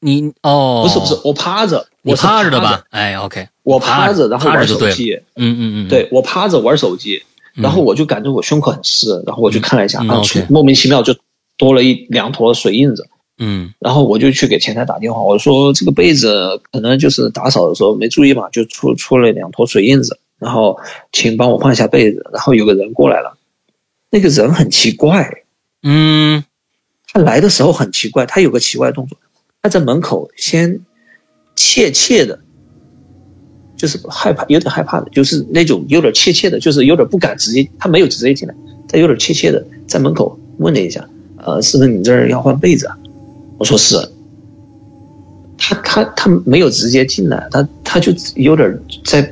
[0.00, 2.84] 你哦，不是不是，我趴着，我趴着的吧？？
[2.90, 5.20] 哎，OK，我趴着，然后玩手机。
[5.34, 11.14] 嗯嗯嗯，对我趴着玩手机，嗯，然后我就感觉我胸口很湿，然后我就看了一下，嗯啊莫名其妙就
[11.56, 13.06] 多了一两坨水印子，
[13.38, 13.72] 嗯。
[13.78, 20.78] 然后我就去给前台打电话，我说这个被子可能就是打扫的时候没注意嘛，就出出了两坨水印子，然后
[21.12, 23.36] 请帮我换一下被子，然后有个人过来了，
[24.10, 25.42] 那个人很奇怪，
[25.82, 26.44] 嗯。
[27.10, 29.16] 他来的时候很奇怪，他有个奇怪的动作，
[29.62, 30.80] 他在门口先
[31.56, 32.40] 怯怯的，
[33.78, 38.54] 就是害怕，有点害怕的，就是那种有点怯怯的，就是有点不敢直接，他没有直接进来，
[38.88, 42.98] 他有点怯怯的在门口问了一下，呃，是不是你这儿要换被子啊？
[43.56, 43.96] 我说是。
[45.60, 49.28] 他他他没有直接进来，他他就有点在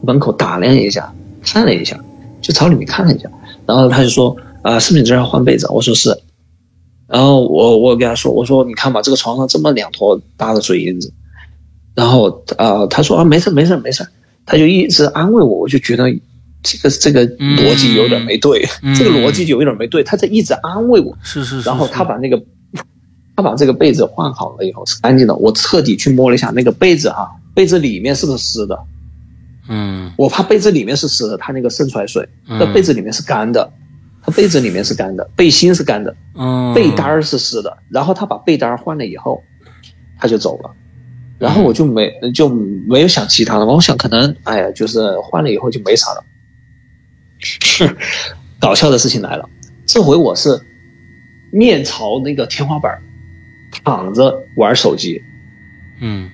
[0.00, 1.98] 门口打量一下，看了一下，
[2.40, 3.30] 就朝里面看了一下，
[3.66, 5.66] 然后他就说啊、是不是你这儿要换被子？
[5.70, 6.18] 我说是。
[7.06, 11.12] 然后我我跟他说，我说你看吧，这个床上这么两坨大的水印子，
[11.98, 14.06] 然后呃他说啊没事没事没事，
[14.46, 16.04] 他就一直安慰我，我就觉得
[16.62, 18.94] 这个这个逻辑有点没对，嗯。
[18.94, 22.40] 这个逻辑就有点没对，他在一直安慰我，是是是，然后他把那个
[23.34, 28.78] 他把这个被子换好了以后是干净的，我彻底去摸了一下那个被子哈、被子里面是不是湿的？
[29.68, 30.12] 嗯。
[30.16, 32.58] 我怕被子里面是湿的，它那个渗出来水，嗯。
[32.60, 33.72] 那被子里面是干的，
[34.22, 36.14] 它被子里面是干的，背心是干的。
[36.36, 36.72] 嗯。
[36.74, 39.42] 被单儿是湿的，然后他把被单换了以后，
[40.20, 40.70] 他就走了，
[41.38, 46.24] 然后我就没就没有想其他的嘛，我想可能哎呀，就是换了以后就没啥了。
[48.60, 49.48] 搞笑的事情来了，
[49.86, 50.60] 这回我是
[51.52, 53.00] 面朝那个天花板，
[53.84, 55.22] 躺着玩手机，
[56.00, 56.28] 嗯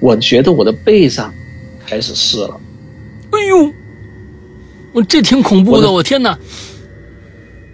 [0.00, 1.32] 我觉得我的背上
[1.86, 2.60] 开始湿了，
[3.30, 3.72] 哎呦，
[4.92, 6.36] 我这挺恐怖的，我的我天哪！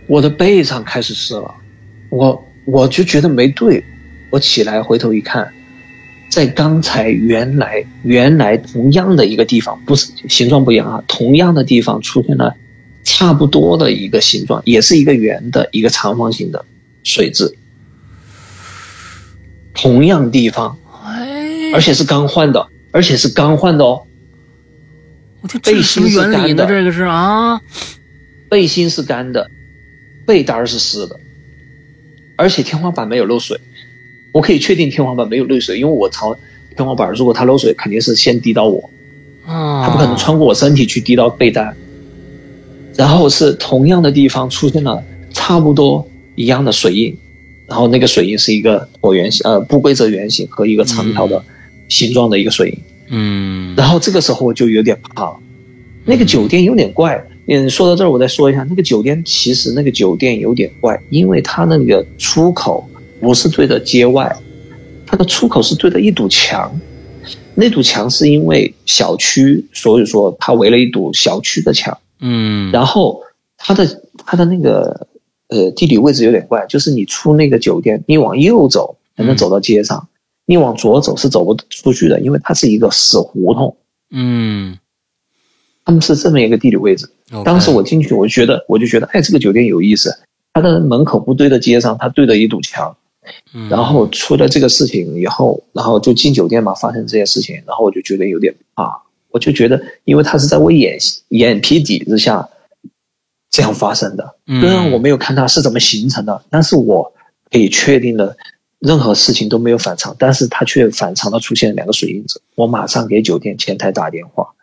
[0.06, 1.54] 我的背上开始湿了，
[2.10, 3.82] 我我就觉得没对，
[4.30, 5.52] 我起来回头一看，
[6.28, 12.56] 在刚才原来原来同样的一个地方，不是形状不一样啊，同样的地方出现了
[13.04, 16.64] 差不多的一个形状，也是一个圆的一个长方形的
[17.04, 17.56] 水渍，
[19.72, 24.02] 同样地方，哎，而且是刚换的，而且是刚换的哦，
[25.62, 26.18] 背心是？
[26.32, 27.60] 干的这个是啊，
[28.50, 29.48] 背心是干的，
[30.26, 31.20] 被单是湿的，
[32.36, 33.60] 而且天花板没有漏水。
[34.36, 36.36] 我可以确定天花板没有漏水，因为我朝
[36.76, 38.90] 天花板，如果它漏水，肯定是先滴到我，
[39.46, 41.74] 啊，它不可能穿过我身体去滴到被单。
[42.96, 47.16] 然后是同样的地方出现了差不多一样的水印，
[47.66, 51.42] 然后那个水印是一个椭圆形呃不规则圆形和一个长条的
[51.88, 52.78] 形状的一个水印。
[53.08, 55.36] 嗯，然后这个时候我就有点怕了，
[56.04, 57.26] 那个酒店有点怪。
[57.46, 62.86] 嗯，说到这儿，我再说一下，那个酒店其实那个酒店有点怪，因为它那个出口
[63.20, 64.36] 不是对着街外，
[65.06, 66.78] 它的出口是对着一堵墙。
[67.54, 71.98] 那堵墙是因为小区，所以说它围了一堵小区的墙。
[72.20, 73.22] 嗯，然后
[73.56, 75.06] 它的它的那个
[75.48, 80.08] 呃地理位置有点怪，就是你出那个酒店，你往右走才能走到街上，
[80.44, 83.76] 你往左走是走不出去的，因为它是一个死胡同。
[84.10, 84.78] 嗯，
[85.84, 87.08] 他们是这么一个地理位置。
[87.44, 90.16] 当时我进去，我就觉得，我就觉得，哎，这个酒店有意思。
[90.52, 92.96] 它的门口不对着街上，它对着一堵墙。
[93.54, 93.68] 嗯。
[93.68, 99.02] 然后出了这个事情以后，然后就进酒店嘛，发生这些事情，然后我就觉得有点怕。
[99.30, 100.96] 我就觉得，因为他是在我眼
[101.28, 102.48] 眼皮底子下
[103.50, 104.62] 这样发生的，嗯。
[104.62, 107.12] 虽然我没有看它是怎么形成的，但是我
[107.50, 108.34] 可以确定的，
[108.78, 112.40] 任何事情都没有反常，但是它却反常的出现两个水印子。
[112.54, 114.54] 我马上给酒店前台打电话，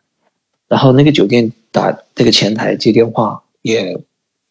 [0.68, 4.02] 然后那个酒店打那个前台接电话也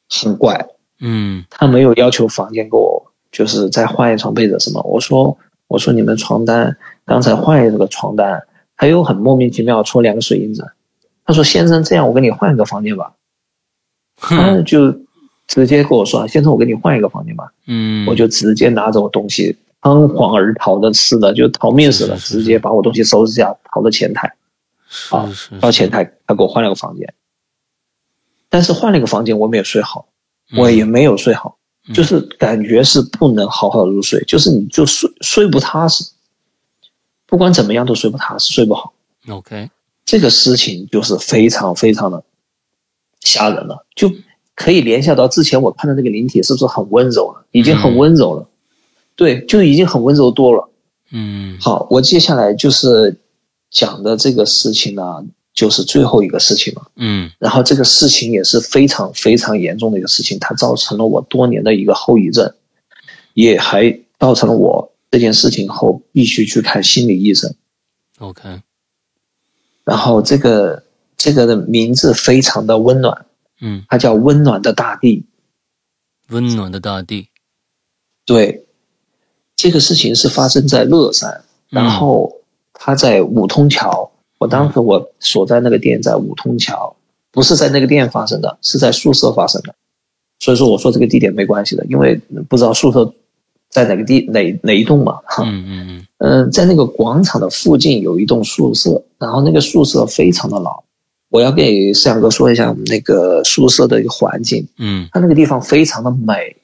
[0.09, 0.69] 很怪，
[1.01, 1.45] 嗯。
[1.51, 3.02] 他没有要求房间给我
[3.33, 4.81] 就是再换一床被子什么。
[4.83, 10.71] 我说我说你们床单刚才换一个床单，他又很莫名其妙戳两个水印子。
[11.25, 13.15] 他说先生这样我给你换一个房间吧，
[14.17, 14.93] 他哼就
[15.49, 24.33] 直接跟我说先生我给你换一个房间吧，嗯，我就直接拿着我东西仓皇而逃的似的，就逃命似的，直接把我东西收拾下逃到前台。
[25.11, 27.15] 啊到前台，他给我换了个房间，
[28.51, 30.07] 但是换了个房间我没有睡好，
[30.53, 31.62] 嗯我也没有睡好，嗯
[31.93, 36.05] 就是感觉是不能好好入睡，就是你就睡睡不踏实，
[37.27, 38.93] 不管怎么样都睡不踏实，睡不好。
[39.29, 39.71] OK，
[40.05, 42.23] 这个事情就是非常非常的
[43.21, 44.13] 吓人了，就
[44.55, 48.49] 可以联想到之前我看的那个灵体是不是很温柔了，已经很温柔了，
[49.17, 50.69] 对，就已经很温柔多了。
[51.11, 51.59] 嗯。
[51.61, 53.17] 好，我接下来就是
[53.71, 56.91] 讲的这个事情呢，就是最后一个事情了。
[56.97, 62.55] 嗯然后这个事情也是非常非常严重的一个事情，它造成了我多年的一个后遗症，
[63.35, 67.55] 也还造成了我这件事情后必须去看心理医生。
[68.19, 68.63] OK，
[69.85, 70.85] 然后这个
[71.17, 73.27] 这个的名字非常的温暖，
[73.61, 75.27] 嗯，它叫温暖的大地。
[76.29, 77.29] 温暖的大地，
[78.25, 78.65] 对，
[79.55, 82.41] 这个事情是发生在乐山，然后
[82.73, 84.12] 他在五通桥。
[84.43, 86.97] 我当时我所在那个店在五通桥，
[87.31, 89.73] 不是在那个店发生的，是在宿舍发生的。
[90.41, 93.15] 所以说我说这个地点没关系的，因为不知道宿舍
[93.71, 95.21] 在哪个地哪哪一栋嘛。
[95.39, 100.83] 嗯嗯嗯，在那个广场的附近有一栋宿舍，然后那个宿舍非常的老。
[101.29, 106.57] 我要给思阳哥说一下我们那个宿舍的一个环境，嗯它那个地方非常的美。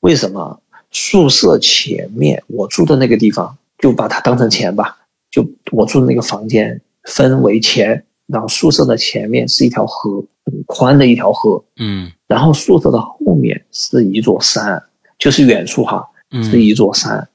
[0.00, 0.60] 为什么？
[0.92, 4.98] 宿舍前面我住的那个地方，就把它当成钱吧，
[5.30, 14.82] 就我住的那个房间分为前，然后宿舍的前面是一条河，很宽的一条河，嗯然后宿舍的后面是一座山，
[15.18, 16.04] 就是远处哈，
[16.42, 17.28] 是嗯一座山，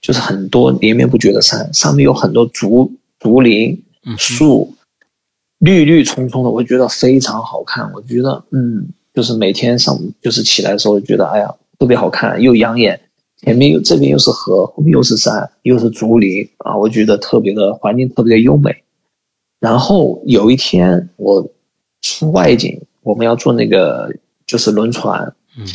[0.00, 4.72] 就是很多连绵不绝的山，上面有很多竹竹林、嗯树，
[5.58, 7.90] 绿绿葱葱的，我觉得非常好看。
[7.92, 13.00] 我觉得，嗯，就是每天上午就是起来的时候，觉得哎呀特别好看，又养眼。
[13.38, 18.74] 前面又这边又是河，后面又是山，又是竹林啊，我觉得特别的环境特别的优美。
[19.66, 21.44] 然后有一天我
[22.00, 24.14] 出外景，我们要坐那个
[24.46, 25.66] 就是轮船，嗯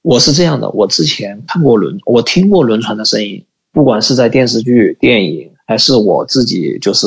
[0.00, 7.06] 我是这样的，我之前看过轮，我听过轮船的声音，不管是在电视剧、电影，还是我自己就是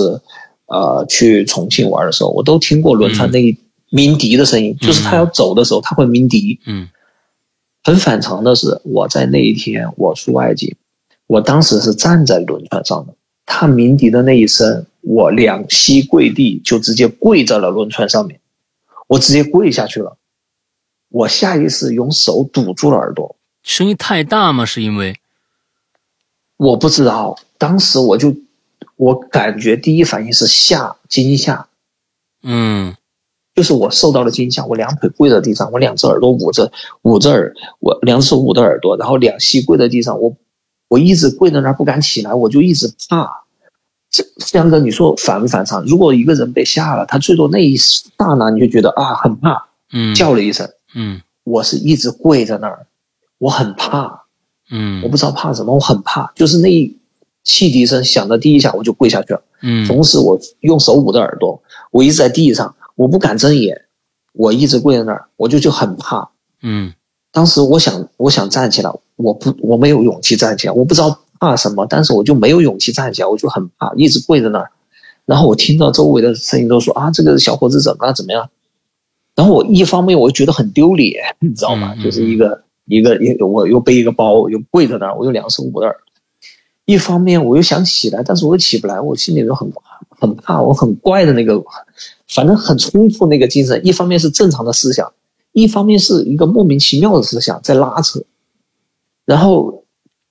[0.68, 3.58] 呃去重庆玩的时候，我都听过轮船那一
[3.90, 6.60] 鸣笛的声音，就是他要走的时候，他会鸣笛。
[6.68, 6.88] 嗯
[7.84, 10.76] 很反常的是，我在那一天我出外景，
[11.26, 13.16] 我当时是站在轮船上的，
[13.48, 18.40] 他鸣笛的那一声，我两膝跪地，就直接跪在了轮船上面，
[19.08, 20.18] 我直接跪下去了，
[21.10, 23.36] 我下意识用手堵住了耳朵。
[23.64, 24.66] 声音太大吗？
[24.66, 25.20] 是因为
[26.58, 28.36] 我不知道，当时我就，
[28.96, 31.68] 我感觉第一反应是吓惊吓，
[32.44, 32.96] 嗯
[33.54, 40.36] 就是我受到了惊吓，我两腿跪在地上，我两只耳朵捂着捂着耳，我两只手捂着耳朵，然后两膝跪在地上，我
[40.88, 43.41] 我一直跪在那儿不敢起来，我就一直怕。
[44.12, 45.84] 这江哥，你说反不反常？
[45.86, 52.86] 如果一个人被吓了，他最多那一刹那你就觉得啊很怕，嗯叫了一声，嗯我是一直跪在那儿，
[53.38, 54.24] 我很怕，
[54.70, 56.98] 嗯我不知道怕什么，我很怕，就是那一
[57.44, 59.42] 汽笛声响的第一下我就跪下去了。
[59.62, 63.86] 嗯同时我用手捂着耳朵，我一直在地上，我不敢睁眼，
[64.34, 66.32] 我一直跪在那儿，我就就很怕。
[66.62, 66.94] 嗯
[67.32, 74.70] 当时我想我想站起来，我不我没有勇气站起来，我不知道怕什么，但是我就没有勇气站起来，我就很怕，一直跪在那儿。
[75.26, 78.50] 然后我听到周围的声音都说啊，这个小伙子怎么了怎么样？
[79.34, 81.96] 然后我一方面我又觉得很丢脸，你知道吗？
[82.04, 85.98] 就是一个一个一我又背一个包，又跪在那儿，我又两手捂着耳。
[86.86, 89.72] 一方面我又想起来，但是我又起不来，我心里就很
[90.10, 91.64] 很怕，我很怪的那个，
[92.28, 93.80] 反正很冲突那个精神。
[93.86, 95.12] 一方面是正常的思想，
[95.54, 98.22] 一方面是一个莫名其妙的思想在拉扯。
[99.26, 99.81] 然后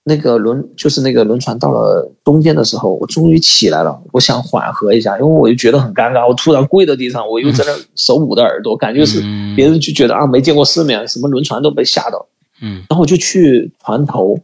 [0.02, 12.26] 那个轮就是那个轮船到了中间的时候，我终于起来了，我想缓和一下，因为我就觉得很尴尬，我突然跪在地上，我又在那手捂着耳朵，感觉是嗯别人就觉得啊没见过世面，什么轮船都被吓到。
[12.62, 14.38] 嗯然后我就去船头，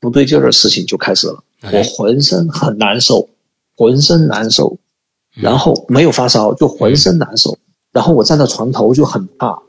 [0.00, 1.42] 不对劲儿的事情就开始了。
[1.62, 3.28] 我哎浑身很难受，
[3.76, 4.78] 浑身难受，
[5.36, 7.58] 嗯然后没有发烧，就浑身难受。
[7.92, 9.62] 然后我站在船头就很怕，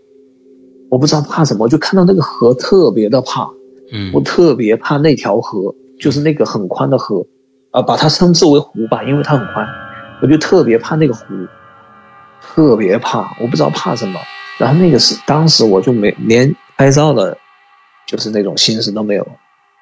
[0.89, 3.49] 我不知道怕什么，就看到那个河特别的怕，
[3.92, 7.26] 嗯我特别怕那条河，就是那个很宽的河，
[7.72, 9.68] 啊，把它称之为湖吧，因为它很宽，
[10.22, 11.26] 我就特别怕那个湖，
[12.42, 14.20] 特别怕，我不知道怕什么。
[14.58, 17.38] 然后那个是当时我就没连拍照的，
[18.08, 19.28] 就是那种心思都没有，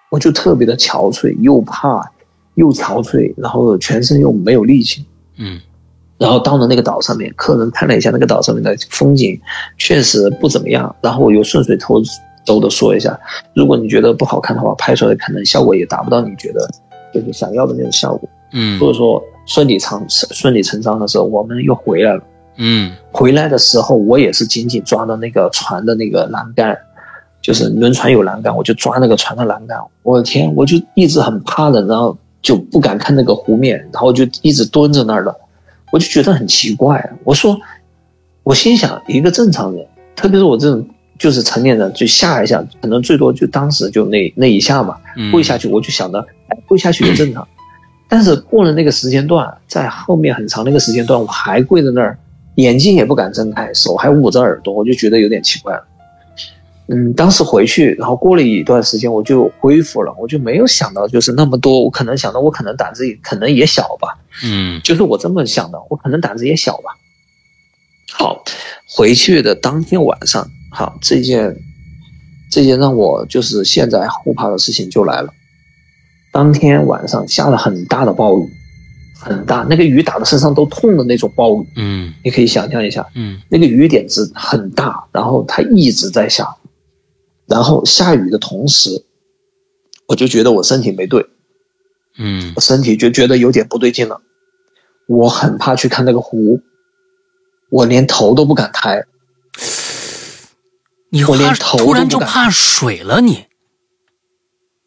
[0.10, 2.12] 我就特别的憔悴，又怕
[2.55, 5.05] 又憔悴，然后全身又没有力气。
[5.38, 5.60] 嗯
[6.18, 9.39] 然后到了那个岛上面，客人看了一下那个岛上面的风景，
[9.78, 10.93] 确实不怎么样。
[11.01, 11.95] 然后我又顺水推
[12.49, 13.19] 舟的说一下，
[13.53, 16.67] 如果你觉得不好看的话，拍出来可能效果也达不到你觉得
[17.13, 18.27] 就是想要的那种效果。
[18.51, 22.23] 嗯或者说顺理成顺理成章的时候，我们又回来了。
[22.57, 26.75] 嗯回来的时候，我也是紧紧抓着那个船的那个栏杆，
[27.43, 29.77] 就是轮船有栏杆，我就抓那个船的栏杆。
[30.01, 35.35] 我的天，我就一直很怕冷，然后就不敢看那个湖面，然后就一直蹲在那儿了。
[35.91, 37.57] 我就觉得很奇怪，我说，
[38.43, 39.85] 我心想，一个正常人，
[40.15, 40.87] 特别是我这种
[41.20, 47.47] 就是成年人，就吓一下，可能最多就当时就那那一下嘛，嗯，跪下去，我就想着，哎，跪下去也正常。
[48.07, 52.17] 但是过了那个时间段，在后面很长那个时间段，我还跪在那儿，
[52.55, 55.86] 眼睛也不敢睁开，手还捂着耳朵，我就觉得有点奇怪了。
[56.88, 66.97] 嗯，当时回去，然后过了一段时间，我就恢复了，我就没有想到就是那么多，我可能想到我可能胆子也可能也小吧，嗯就是我这么想的，我可能胆子也小吧。
[68.11, 68.43] 好，
[68.89, 71.55] 回去的当天晚上，好，这件
[72.51, 75.34] 这件让我就是现在后怕的事情就来了。
[76.32, 78.47] 当天晚上下了很大的暴雨，
[79.20, 86.55] 很大，那个雨打的身上都痛的那种暴雨，嗯你可以想象一下，嗯那个雨点子很大，然后它一直在下，
[87.47, 89.05] 然后下雨的同时，
[90.07, 91.26] 我就觉得我身体没对，
[92.17, 94.22] 嗯我身体就觉得有点不对劲了，
[95.07, 96.61] 我很怕去看那个湖，
[97.72, 99.03] 我连头都不敢抬。
[101.10, 103.45] 你怕我连头突然就怕水了你，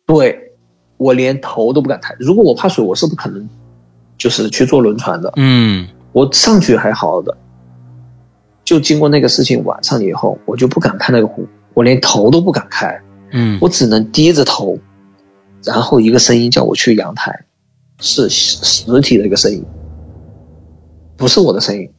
[0.07, 0.53] 对，
[0.97, 2.14] 我连头都不敢抬。
[2.18, 3.49] 如果我怕水，我是不可能
[4.16, 5.33] 就是去坐轮船的。
[5.37, 7.37] 嗯我上去还好的，
[8.64, 13.01] 就经过那个事情，晚上以后，我就不敢看那个湖，我连头都不敢开，
[13.33, 14.79] 嗯我只能低着头，
[15.64, 17.47] 然后一个声音叫我去阳台，
[17.99, 19.64] 是实体的一个声音，
[21.16, 21.91] 不是我的声音，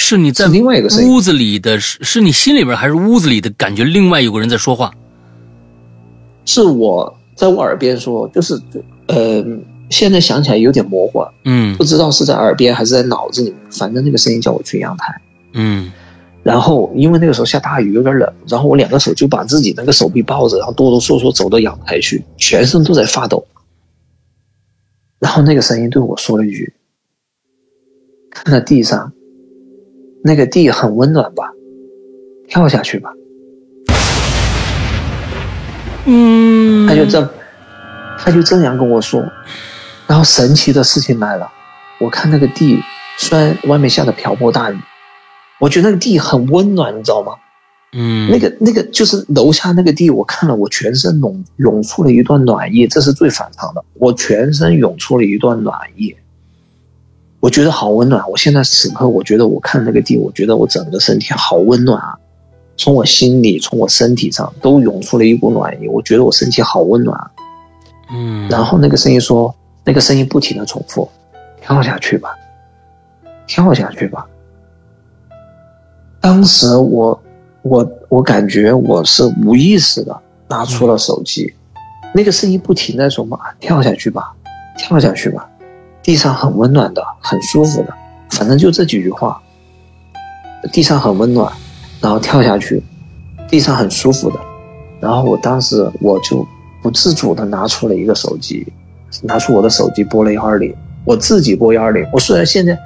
[0.00, 3.82] 是你在另外一个屋子里的，是是你心里边还是屋子里的感觉？
[3.82, 4.94] 另外有个人在说话。
[6.44, 8.54] 是我在我耳边说，就是
[9.08, 9.44] 呃，
[9.90, 11.34] 现在想起来有点模糊了。
[11.44, 15.20] 嗯不知道是在耳边还是在脑子里，反正那个声音叫我去阳台。
[15.52, 15.90] 嗯
[16.44, 23.44] 然后因为那个时候下大雨，有点冷，然后我两个手就把自己那个手臂抱着，然后哆哆嗦嗦走到阳台去，全身都在发抖。
[25.18, 26.72] 然后那个声音对我说了一句
[28.30, 29.12] ：“看在地上，
[30.22, 31.52] 那个地很温暖吧，
[32.48, 33.10] 跳下去吧。”
[36.06, 37.28] 嗯，他就这，
[38.18, 39.22] 他就这样跟我说。
[40.06, 41.50] 然后神奇的事情来了，
[42.00, 42.82] 我看那个地，
[43.18, 44.78] 虽然外面下的瓢泼大雨，
[45.60, 47.34] 我觉得那个地很温暖，你知道吗？
[47.90, 56.14] 嗯那个那个就是楼下那个地，我看了，我全身涌涌出了一段暖意，这是最反常的，我全身涌出了一段暖意，
[57.40, 58.28] 我觉得好温暖。
[58.28, 62.18] 我现在此刻，我觉得我看那个地，我觉得我整个身体好温暖啊，
[62.76, 67.30] 从我心里，从我身体上都涌出了一股暖意，我觉得我身体好温暖啊。
[68.10, 71.08] 嗯，然后那个声音说，那个声音不停的重复，
[71.60, 72.34] 跳下去吧，
[73.46, 74.26] 跳下去吧。
[76.20, 77.22] 当时我
[77.62, 81.54] 我我感觉我是无意识的拿出了手机，
[82.14, 84.34] 那个声音不停在说嘛，跳下去吧，
[84.76, 85.48] 跳下去吧，
[86.08, 87.92] 地上很温暖的，很舒服的，
[88.30, 89.38] 反正就这几句话。
[90.72, 91.52] 地上很温暖，
[92.00, 92.82] 然后跳下去，
[93.46, 94.40] 地上很舒服的，
[95.00, 96.48] 然后我当时我就
[96.82, 98.66] 不自主的拿出了一个手机，
[99.20, 102.08] 拿出我的手机拨了幺二零，我自己拨幺二零。
[102.10, 102.78] 我虽然现在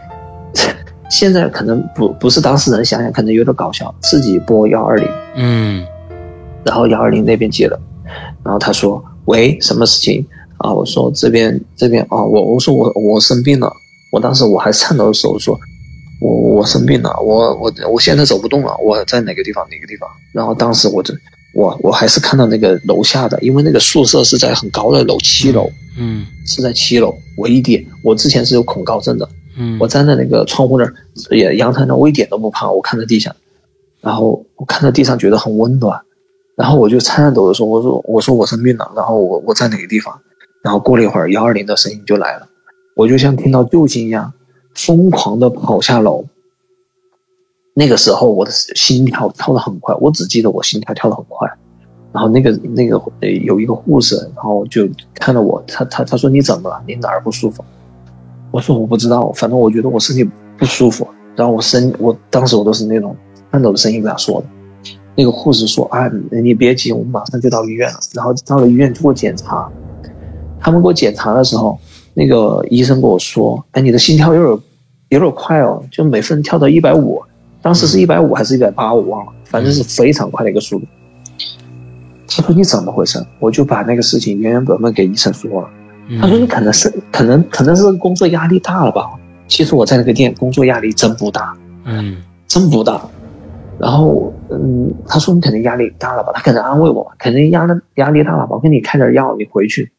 [1.08, 5.86] 现在可能不不是当事人，想想可能有点搞笑，自己拨幺二零，嗯。
[6.64, 7.80] 然后幺二零那边接了，
[8.42, 10.26] 然后他说喂，什么事情
[10.62, 10.72] 啊？
[10.72, 13.72] 我说这边这边啊，我我说我我生病了，
[14.10, 15.58] 我当时我还颤抖的时候说，
[16.20, 20.08] 我我生病了，我我我现在走不动了，我在哪个地方哪个地方？
[20.32, 21.12] 然后当时我就
[21.54, 30.94] 我我还是看到那个楼下的，因为那个宿舍是在很高的楼，七楼嗯是在七楼，我一点我之前是有恐高症的，嗯，我站在那个窗户那儿，
[31.30, 32.70] 也阳台那儿，我一点都不怕。
[32.70, 33.34] 我看着地下，
[34.00, 36.00] 然后我看着地上觉得很温暖，
[36.56, 40.18] 然后我就颤抖的说：“我说我说我生病了。”然后我我在哪个地方？
[40.62, 42.48] 然后过了一会儿，幺二零的声音就来了，
[42.94, 44.32] 我就像听到救星一样，
[44.74, 46.24] 疯狂的跑下楼。
[47.74, 51.50] 那个时候我的心跳跳的很快，我只记得我心跳跳的很快。
[52.12, 53.00] 然后那个那个
[53.44, 56.82] 有一个护士，然后就看到我，他他他说你怎么了？
[56.86, 57.64] 你哪儿不舒服？
[58.50, 60.22] 我说我不知道，反正我觉得我身体
[60.58, 61.08] 不舒服。
[61.34, 63.16] 然后我声，我当时我都是那种
[63.50, 64.46] 颤抖的声音跟他说的。
[65.14, 67.98] 那个护士说啊，你别急，我们马上就到医院了。
[68.12, 69.72] 然后到了医院做检查，
[70.62, 71.78] 他们给我检查的时候，
[72.14, 74.62] 那个医生跟我说，哎，你的心跳有点
[75.08, 77.20] 有点快哦，就每分跳到一百五，
[77.60, 80.86] 当时是一百五还是一百八，我忘了，反正是非常快的一个速度。
[82.28, 83.22] 他说你怎么回事？
[83.40, 85.68] 我就把那个事情原原本本给医生说了。
[86.20, 89.10] 他说你可能是可能可能是工作压力大了吧？
[89.48, 91.54] 其实我在那个店工作压力真不大，
[91.84, 93.02] 嗯真不大。
[93.78, 96.30] 然后，嗯，他说你肯定压力大了吧？
[96.34, 98.56] 他可能安慰我，肯定压力压力大了吧？
[98.56, 99.90] 我给你开点药，你回去。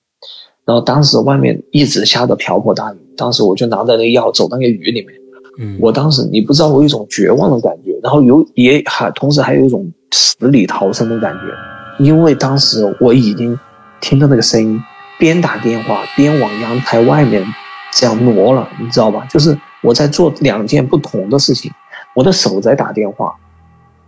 [0.65, 5.13] 然后当时外面一直下着瓢泼大雨，当时我就拿着那个药走那个雨里面。
[5.59, 13.59] 嗯，我当时你不知道我有一种绝望的感觉，然后有也还同时还有一种死里逃生的感觉，因为当时我已经
[14.01, 14.81] 听到那个声音，
[15.19, 17.45] 边打电话边往阳台外面
[17.91, 19.27] 这样挪了，你知道吧？
[19.29, 21.71] 就是我在做两件不同的事情，
[22.15, 23.35] 我的手在打电话。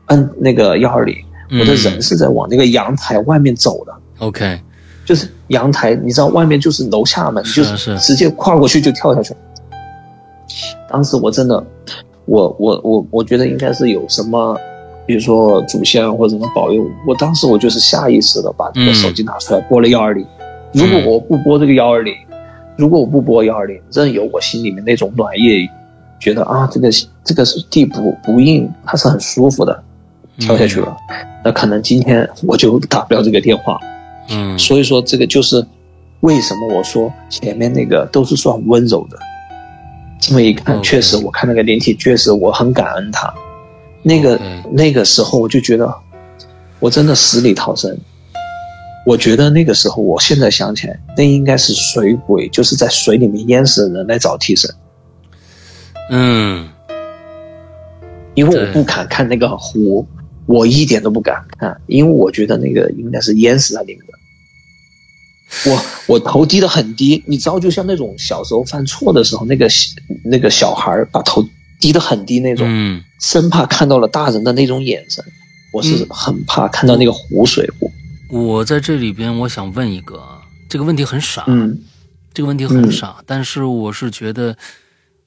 [0.08, 1.16] 按那个幺二零，
[1.60, 3.94] 我的人是在往那个阳台外面走的。
[4.20, 4.60] OK，
[5.06, 9.34] 就是阳台，你知道外面就是楼下门，就是是直接跨过去就跳下去。
[10.90, 11.64] 当时我真的，
[12.26, 14.58] 我我我我觉得应该是有什么，
[15.06, 16.84] 比如说祖先或者什么保佑。
[17.08, 20.26] 我当时我就是下意识的把这个手机拿出来拨了幺二零。
[20.74, 22.14] 如果我不拨这个幺二零，
[22.76, 25.70] 如果我不拨幺二零，任由我心里面那种暖意，
[26.20, 26.90] 觉得啊这个
[27.24, 29.84] 这个是地不不硬，它是很舒服的。
[30.38, 30.98] 跳下去了，
[31.46, 33.80] 那可能今天我就打不了这个电话。
[34.30, 35.66] 嗯，所以说这个就是
[36.22, 39.18] 为什么我说前面那个都是算温柔的。
[40.20, 43.32] 这么一看，确实我看那个灵体，确实我很感恩他。
[44.02, 44.40] 那个
[44.72, 45.94] 那个时候我就觉得，
[46.80, 47.96] 我真的死里逃生。
[49.06, 54.74] 我觉得那个时候，我现在想起来，那应该是水鬼，就是在水里面淹死的人来找替身。
[56.10, 56.68] 嗯
[58.34, 60.08] 因为我不敢看那个湖，
[60.46, 64.14] 我一点都不敢看，因为我觉得那个应该是淹死在里面的。
[65.66, 69.68] 我我头低的很低，你知道，就像那种小时候犯错的时候，那个
[70.24, 71.48] 那个小孩儿把头
[71.80, 73.04] 低的很低那种，嗯。
[73.22, 75.24] 生怕看到了大人的那种眼神。
[75.72, 76.08] 我是嗯。
[76.10, 77.92] 很怕看到那个湖水，我
[78.30, 81.80] 我在这里边，我想问一个啊，这个问题很傻，嗯
[82.34, 84.58] 这个问题很傻，但是我是觉得，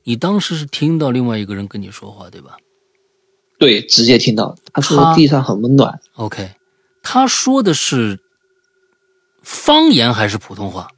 [0.05, 2.57] 你当时是听到另外一个人跟你说话，对吧？
[3.59, 4.55] 对，直接听到。
[4.73, 6.51] 他说地上很温暖，？OK，
[7.03, 8.21] 他说的是
[9.49, 10.89] 方言还是普通话？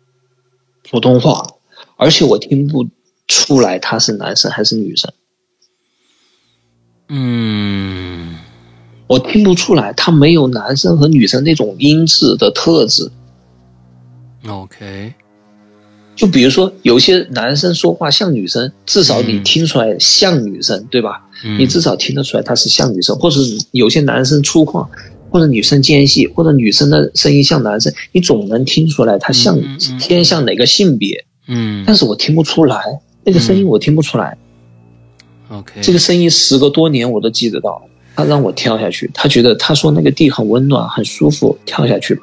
[0.83, 1.47] 普通话，
[1.97, 2.89] 而且我听不
[3.29, 5.13] 出来他是男生还是女生。
[7.09, 8.37] 嗯
[9.07, 13.13] 我听不出来，他没有男生和女生那种音质的特质。
[14.49, 15.15] ，OK，
[16.17, 21.25] 就比如说，有些男生说话像女生，至少你嗯听出来像女生，对吧？
[21.45, 24.89] 嗯你至少听得出来他是像女生，或者是有些男生粗犷，
[25.31, 29.59] 或者女生尖细，或者女生的声音像男生，你总能听出来他像
[29.99, 31.25] 偏向哪个性别。
[31.47, 34.37] 嗯但是我听不出来，那个声音我听不出来。
[35.49, 37.83] ，OK，这个声音时隔多年我都记得到。
[38.17, 42.23] 他让我跳下去，他觉得他说那个地很温暖，很舒服，跳下去吧。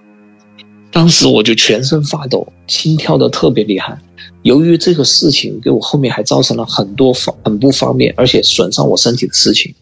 [0.91, 3.97] 当时我就全身发抖，心跳的特别厉害。
[4.43, 9.73] 由于这个事情给我后面还造成了很多方很不方便，而且损伤我身体的事情。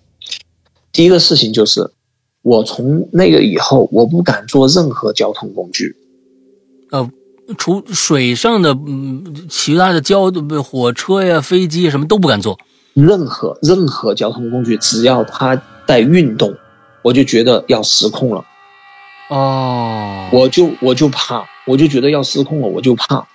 [0.94, 1.92] 第一个事情就是，
[2.46, 5.96] 我从那个以后，我不敢坐任何交通工具，
[6.92, 7.10] 呃，
[7.58, 12.60] 除水上的，嗯，其他的交不火车呀、飞机什么都不敢坐。
[12.94, 16.56] 任何任何交通工具，只要它在运动，
[17.02, 18.46] 我就觉得要失控了。
[19.32, 23.28] 哦，我就我就怕，我就觉得要失控了，我就怕。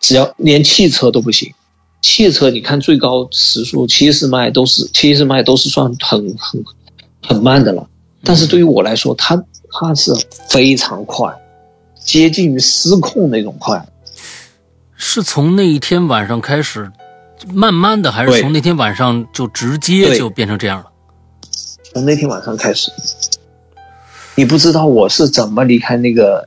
[0.00, 1.52] 只要连汽车都不行，
[2.00, 6.64] 汽车你看最高时速七十迈都是七十迈都是算很很
[7.22, 7.88] 很慢的了，
[8.24, 10.12] 但是对于我来说，它它是
[10.48, 11.32] 非常快，
[11.94, 13.86] 接近于失控那种快。
[14.96, 16.90] 是从那一天晚上开始，
[17.52, 20.86] 慢慢的，还是从那天晚上就直接就变成这样了？
[21.92, 22.92] 从那天晚上开始，
[24.34, 26.46] 你不知道我是怎么离开那个，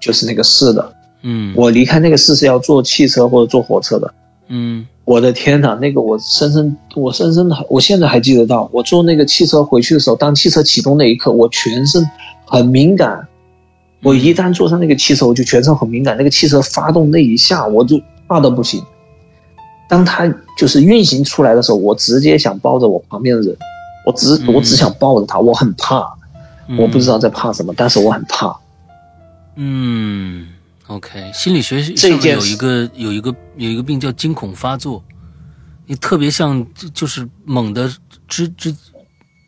[0.00, 0.94] 就是那个市的。
[1.22, 4.14] 嗯，我离开那个市是要坐汽车或者坐火车的。
[4.48, 12.08] 嗯我的天呐，那个我深深，我深深的，我现在还记得到，我坐那个汽车回去的时候，当汽车启动那一刻，我全身
[12.46, 13.26] 很敏感。
[14.02, 16.16] 我一旦坐上那个汽车，我就全身很敏感。
[16.16, 18.82] 那个汽车发动那一下，我就怕的不行。
[19.88, 23.56] 当它就是运行出来的时候，我直接想抱着我旁边的人，
[24.06, 26.14] 我只嗯我只想抱着他，我很怕，
[26.68, 28.56] 嗯我不知道在怕什么，但是我很怕。
[29.56, 30.46] 嗯
[30.94, 35.02] ，OK，心理学上面有一个有一个有一个病叫惊恐发作，
[35.86, 37.92] 你特别像就就是猛的
[38.28, 38.74] 之之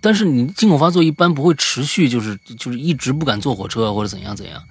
[0.00, 4.62] 但是你惊恐发作一般不会持续，就是就是一直不敢坐火车或者怎样怎样。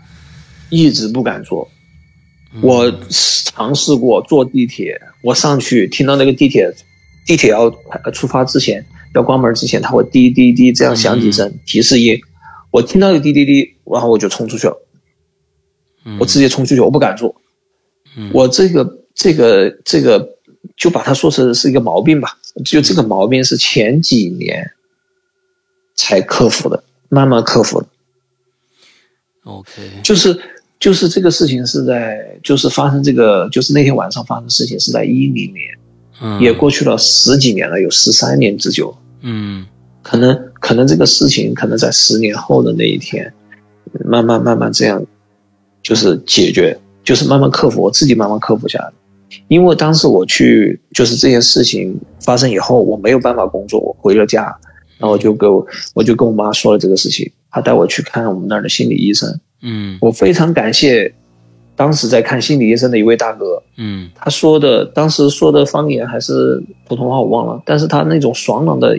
[0.70, 1.70] 一直不敢坐。
[2.56, 6.72] 嗯我尝试过坐地铁，我上去听到那个地铁，
[7.26, 7.64] 地铁要
[8.04, 12.22] 呃出发之前，要关门之前，它会滴滴滴这样响几声提示音。
[12.70, 14.83] 我听到那个滴滴滴，然后我就冲出去了，嗯
[16.20, 17.36] 我直接冲出去，我不敢做。
[18.16, 20.38] 嗯我这个这个这个，
[20.78, 22.38] 就把它说成是一个毛病吧。
[22.64, 24.72] 就这个毛病是前几年
[25.96, 27.88] 才克服的，慢慢克服的。
[29.46, 29.72] OK，
[30.04, 30.40] 就是
[30.80, 35.78] 就是这个事情是在就是发生这个就是那天晚上发生的事情是在一零年，
[36.22, 38.96] 嗯也过去了十几年了，有十三年之久。
[39.22, 39.66] 嗯
[40.04, 43.34] 可能可能这个事情可能在十年后的那一天，
[44.06, 45.04] 慢慢慢慢这样，
[45.84, 48.92] 就是解决，就是慢慢克服，我自己慢慢克服下来。
[49.48, 54.44] 因为当时我去，就是这件事情发生以后，我没有办法工作，我回了家，
[54.98, 59.40] 然后我就跟我我就跟我妈说了这个事情，她带我去看我们那儿的心理医生。
[59.62, 61.14] 嗯我非常感谢
[61.76, 68.98] 当时在看心理医生的一位大哥，嗯他说的当时说的方言还是普通话我忘了，但是他那种爽朗的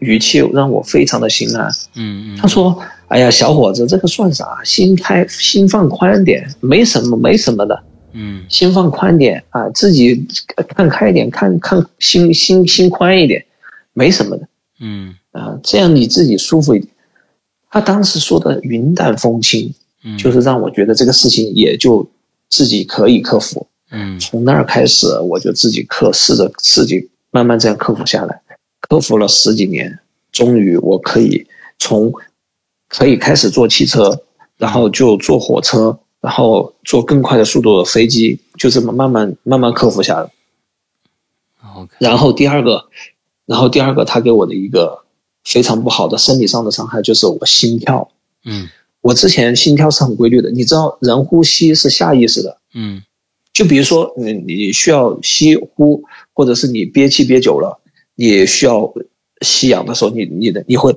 [0.00, 1.70] 语气让我非常的心安。
[1.94, 2.78] 嗯嗯他说
[3.08, 4.58] ：“哎呀，小伙子，这个算啥？
[4.64, 7.82] 心开心放宽点，没什么，没什么的，
[8.12, 10.26] 嗯心放宽点啊，自己
[10.68, 13.44] 看开一点，看看心心心宽一点，
[13.92, 14.48] 没什么的
[14.80, 16.92] 嗯啊，这样你自己舒服一点。”
[17.70, 19.74] 他当时说的云淡风轻，
[20.04, 22.08] 嗯，就是让我觉得这个事情也就
[22.48, 23.66] 自己可以克服。
[23.90, 28.40] 嗯从那儿开始，我就自己克，试着自己慢慢这样克服下来，
[28.88, 29.98] 克服了十几年，
[30.32, 31.46] 终于我可以
[31.78, 32.12] 从
[32.88, 34.22] 可以开始坐汽车，
[34.56, 40.30] 然后就坐火车，然后坐更快的速度的飞机，就这么慢慢慢慢克服下来。
[41.98, 42.86] 然后第二个，
[43.44, 45.04] 然后第二个，他给我的一个
[45.44, 48.10] 非常不好的生理上的伤害就是我心跳。
[48.44, 48.68] 嗯
[49.02, 53.02] 我之前心跳是很规律的，你知道人呼吸是下意识的，嗯
[53.52, 57.80] 就比如说，你你需要吸呼，或者是你憋气憋久了，
[58.16, 58.92] 你需要
[59.42, 60.96] 吸氧的时候，你你的你会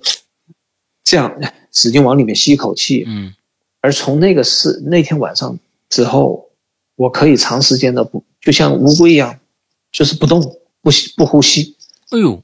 [1.04, 1.40] 这样
[1.72, 3.04] 使劲往里面吸一口气。
[3.06, 3.36] 嗯
[3.82, 5.58] 而从那个是那天晚上
[5.88, 6.50] 之后，
[6.98, 9.40] 我可以长时间的不，就像乌龟一样，
[9.90, 11.78] 就是不动不吸不呼吸，
[12.10, 12.44] 哎呦，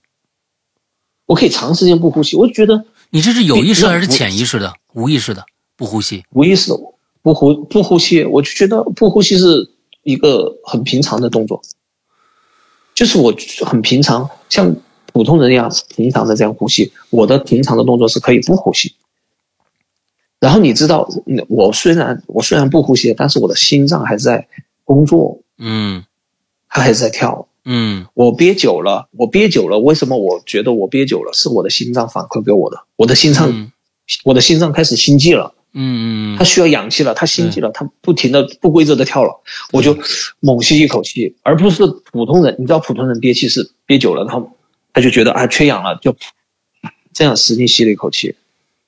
[1.26, 2.38] 我可以长时间不呼吸。
[2.38, 4.74] 我就觉得你这是有意识还是潜意识的？
[4.94, 5.46] 无意识的
[5.76, 6.24] 不呼吸？
[6.30, 6.80] 无意识的
[7.22, 9.70] 不呼不呼吸，我就觉得不呼吸是
[10.04, 11.62] 一个很平常的动作，
[12.96, 13.32] 就是我
[13.66, 14.76] 很平常，像
[15.12, 16.92] 普通人一样平常的这样呼吸。
[17.10, 18.96] 我的平常的动作是可以不呼吸。
[20.40, 24.48] 然后你知道，嗯我虽然我虽然不呼吸，但是我的心脏还是在
[24.84, 26.06] 工作，嗯
[26.70, 27.48] 它还是在跳。
[27.66, 31.34] 嗯我憋久了，我憋久了，为什么我觉得我憋久了？
[31.34, 33.72] 是我的心脏反馈给我的，我的心脏，嗯
[34.24, 35.55] 我的心脏开始心悸了。
[35.78, 39.42] 嗯它需要氧气了，他心悸了，他不停的不规则的跳了，
[39.74, 39.98] 我就
[40.40, 42.56] 猛吸一口气，而不是普通人。
[42.58, 44.42] 你知道普通人憋气是憋久了，他
[44.94, 46.16] 他就觉得啊缺氧了，就
[47.14, 48.36] 这样使劲吸了一口气。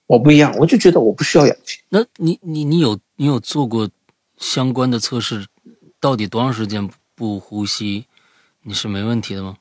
[0.05, 1.79] 我不一样，我就觉得我不需要氧气。
[1.89, 3.89] 那你你你有你有做过
[4.37, 5.45] 相关的测试？
[5.99, 8.05] 到底多长时间不呼吸，
[8.63, 9.57] 你是没问题的吗？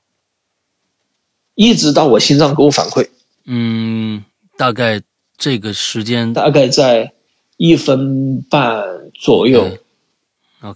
[1.56, 3.08] 一直到我心脏给我反馈，
[3.46, 4.22] 嗯，
[4.58, 5.00] 大概
[5.38, 7.14] 这个时间大概在
[7.56, 8.84] 一分半
[9.14, 9.68] 左右，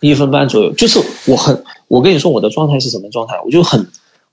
[0.01, 0.73] 一分半左右。
[0.73, 1.01] 就是
[1.31, 3.41] 我很，我跟你说我的状态是什么状态？
[3.45, 3.89] 我就很，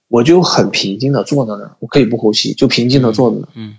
[0.07, 3.77] 我就很平静的坐在那儿，我可以不呼吸，就平静的坐在那儿，嗯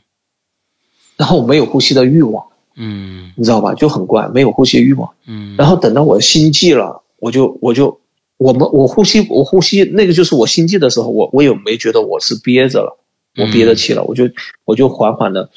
[1.17, 2.45] 然后我没有呼吸的欲望。
[2.81, 3.75] 嗯你知道吧？
[3.75, 5.11] 就很怪，没有呼吸欲望。
[5.27, 8.01] 嗯，然后等到我心悸了，我就我就
[8.37, 12.97] 我们我呼吸我呼吸那个就是我心悸的时候，我我也没觉得我是憋着了，
[13.37, 14.31] 我憋着气了，我就
[14.65, 15.51] 我就缓缓的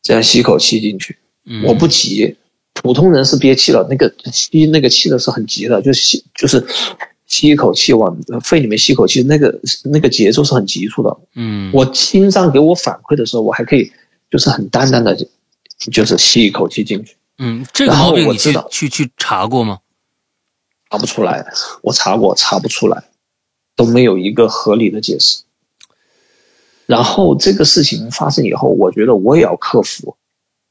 [0.00, 1.18] 这样吸口气进去，
[1.48, 2.36] 嗯我不急。
[2.74, 6.64] 普通人是憋气了，那个吸那个气的是很急的，就吸就是
[7.26, 11.16] 吸一口气往肺里面吸口气，那个那个节奏是很急促的。
[11.34, 13.90] 嗯我心脏给我反馈的时候，我还可以
[14.30, 15.16] 就是很淡淡的，
[15.90, 17.16] 就是吸一口气进去。
[17.38, 19.80] 嗯，这个毛病你去我知道去去查过吗？
[20.88, 21.44] 查不出来，
[21.82, 23.04] 我查过，查不出来，
[23.74, 25.42] 都没有一个合理的解释。
[26.86, 30.16] 然后这个事情发生以后，我觉得我也要克服，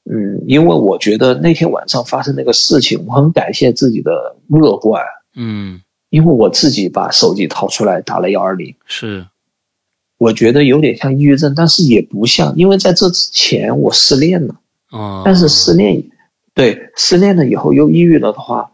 [0.10, 5.04] 嗯，因为我觉得那天晚上发生那个事情，我很感谢自己的乐观，
[5.36, 9.28] 嗯，因为我自己把手机掏出来打了幺二零，是，
[10.18, 14.56] 我觉得有点像抑郁症，但是也不像，因为在这之前我失恋了，
[14.92, 16.02] 哦，但是失恋，
[16.54, 18.72] 对失恋了以后又抑郁了的话，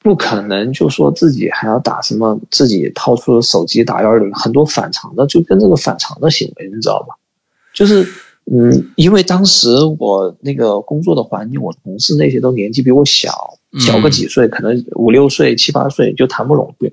[0.00, 7.14] 不可能就说自己还要打什么，自己掏出手机打幺二零，很多反常的，就跟这个反常的行为，你知道吧？
[7.72, 8.06] 就是
[8.46, 9.68] 嗯，因为当时
[9.98, 16.92] 我那个工作的环境，我同事那些都年纪比我小，小个几岁，可能五六岁、七八岁就谈不拢对。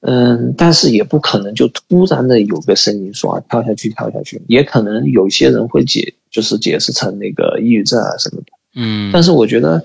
[0.00, 8.46] 嗯，但是也不可能就突然的有个声音说啊跳下去跳下去，也可能有些人会解就是解释成那个抑郁症啊什么的。
[8.74, 9.82] 嗯，但是我觉得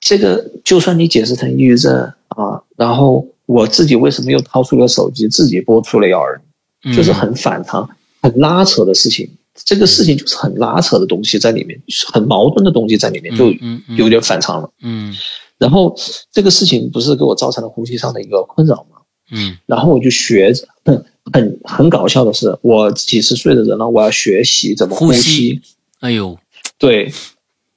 [0.00, 6.40] 这个就算你解释成抑郁症啊，然后我自己为什么又掏出了手机自己拨出了幺二
[6.82, 7.90] 零，就是很反常、
[8.22, 9.28] 很拉扯的事情。
[9.54, 11.80] 这个事情就是很拉扯的东西在里面，
[12.12, 13.52] 很矛盾的东西在里面，就
[13.96, 14.70] 有点反常了。
[14.82, 15.14] 嗯，
[15.58, 15.96] 然后
[16.32, 18.98] 这个事情不是给我造成了呼吸上的一个困扰吗？
[19.32, 25.60] 嗯，然后我就学着，很很很搞笑的是，我几十岁的人了，我要学习怎么呼吸。
[26.00, 26.38] 哎呦，
[26.78, 27.12] 对，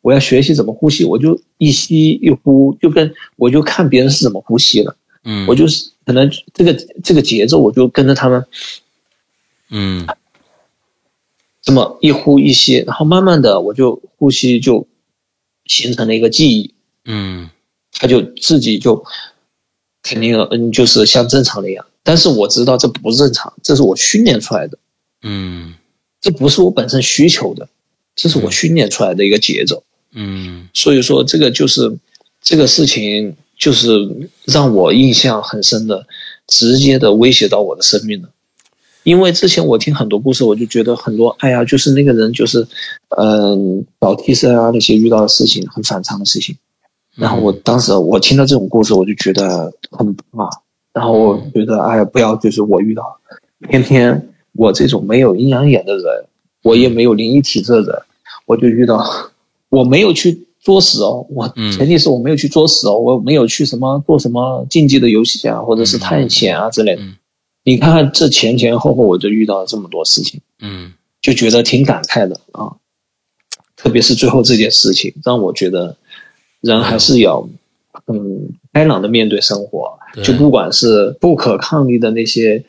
[0.02, 4.96] 我要学习怎么呼吸，我就一吸一呼，就跟我就看别人是怎么呼吸了。
[5.24, 8.46] 嗯，我就是可能这个这个节奏，我就跟着他们，
[9.70, 10.08] 嗯，
[11.64, 14.88] 这么一呼一吸，然后慢慢的我就呼吸就
[15.66, 16.76] 形成了一个记忆。
[17.06, 17.50] 嗯，
[17.92, 19.04] 他就自己就。
[20.06, 24.78] 肯定嗯，就是像正常的一样，但是我知道这不正常，这是我训练出来的，
[25.22, 25.76] 嗯，
[26.20, 27.70] 这不是我本身需求的，
[28.14, 31.98] 这是我训练出来的一个节奏，嗯，所以说这个就是
[32.42, 36.06] 这个事情就是让我印象很深的，
[36.48, 38.30] 直接的威胁到我的生命了，
[39.04, 42.66] 因为之前我听很多故事，我就觉得很多，哎呀，就是那个人就是
[43.18, 46.56] 嗯搞替身啊那些遇到的事情很反常的事情。
[47.16, 50.50] 然后我当时我听到这种故事，我就觉得很啊。
[50.94, 53.20] 然后我觉得，哎呀，不要就是我遇到，
[53.68, 56.06] 偏偏我这种没有阴阳眼的人，
[56.64, 58.02] 我也没有灵异体质的人，
[58.46, 59.04] 我就遇到，
[59.70, 67.02] 我没有去作死哦，我前提是我没有去作死哦，我没有去什么做什么竞技的游戏啊，或者是探险啊之类的。
[67.64, 72.74] 你看看这前前后后，我就遇到了这么多事情，嗯，就觉得挺感慨的啊。
[73.76, 75.98] 特别是最后这件事情，让我觉得。
[76.64, 77.46] 人还是要，
[78.08, 80.00] 嗯，开朗的面对生活。
[80.24, 82.64] 就不管是不可抗力的那些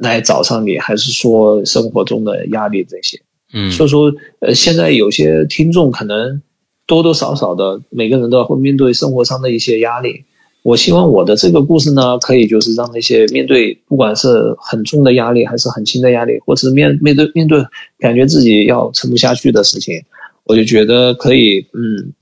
[0.00, 3.22] 来找上你，还是说生活中的压力这些，
[3.52, 6.42] 嗯，所以说，呃，现在有些听众可能
[6.88, 10.24] 多多少少的每个人都会面对生活上的一些压力。
[10.62, 17.64] 我希望我的这个故事呢，可以就是让那些面对不管是很重的压力，还是很轻的压力，或者是面面对面对
[17.98, 20.02] 感觉自己要撑不下去的事情，
[20.44, 22.12] 我就觉得可以，嗯。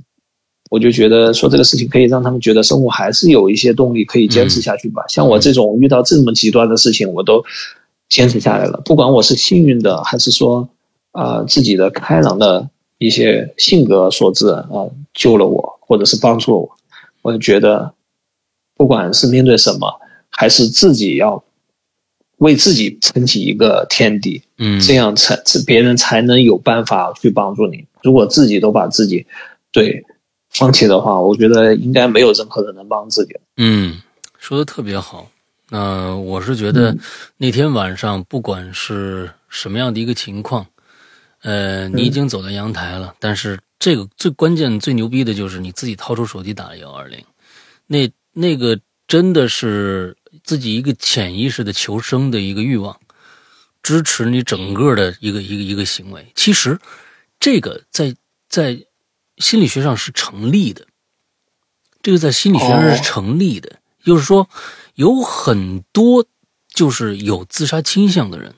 [0.71, 5.03] 我就觉得说这个事情可以让他们觉得生活还是有一些动力可以坚持下去吧。
[5.09, 7.43] 像我这种遇到这么极端的事情，我都
[8.11, 8.79] 坚持下来了。
[8.85, 10.69] 不管我是幸运的，还是说
[11.13, 12.69] 啊自己的开朗的
[12.99, 14.69] 一些性格所致啊
[15.15, 16.71] 救了我，或者是帮助了我，
[17.23, 17.95] 我就觉得
[18.79, 20.01] 不管是面对什么，
[20.31, 21.45] 还是自己要
[22.39, 27.85] 为自己撑起一个天地，嗯，这样才别人才能有办法去帮助你。
[28.03, 29.27] 如果自己都把自己
[29.71, 30.07] 对。
[30.51, 33.37] 放弃的话，我觉得应该没有任何人能帮自己。
[33.59, 34.01] 嗯，
[34.39, 35.31] 说的特别好。
[35.69, 36.97] 那我是觉得
[37.37, 40.67] 那天晚上不管是什么样的一个情况，
[41.43, 47.23] 呃，你已经走到阳台了，但是这个最关键、最牛逼的就是你自己掏出手机打了幺二零，
[47.87, 48.11] 那
[48.41, 52.99] 那个真的是自己一个潜意识的求生的一个欲望，
[53.83, 56.33] 支持你整个的一个一个一个行为。
[56.35, 56.79] 其实
[57.39, 58.15] 这个在
[58.49, 58.85] 在。
[59.41, 60.85] 心理学上是成立的，
[62.03, 63.79] 这个在心理学上是成立的。
[64.05, 64.51] 就是说，
[64.95, 66.27] 有很多
[66.75, 68.57] 就是有自杀倾向的人，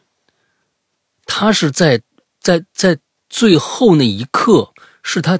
[1.27, 2.01] 他是在
[2.41, 4.73] 在在最后那一刻，
[5.03, 5.39] 是他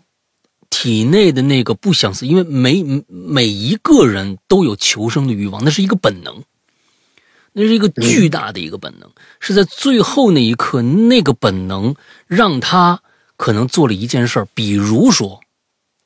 [0.71, 6.43] 体内的那个不想死，因为每每一个人都有求生的欲望，那是一个本能，
[7.53, 9.11] 那是一个巨大的一个本能，
[9.41, 11.95] 是在最后那一刻，那个本能
[12.27, 13.03] 让他。
[13.37, 15.41] 可能做了一件事，比如说，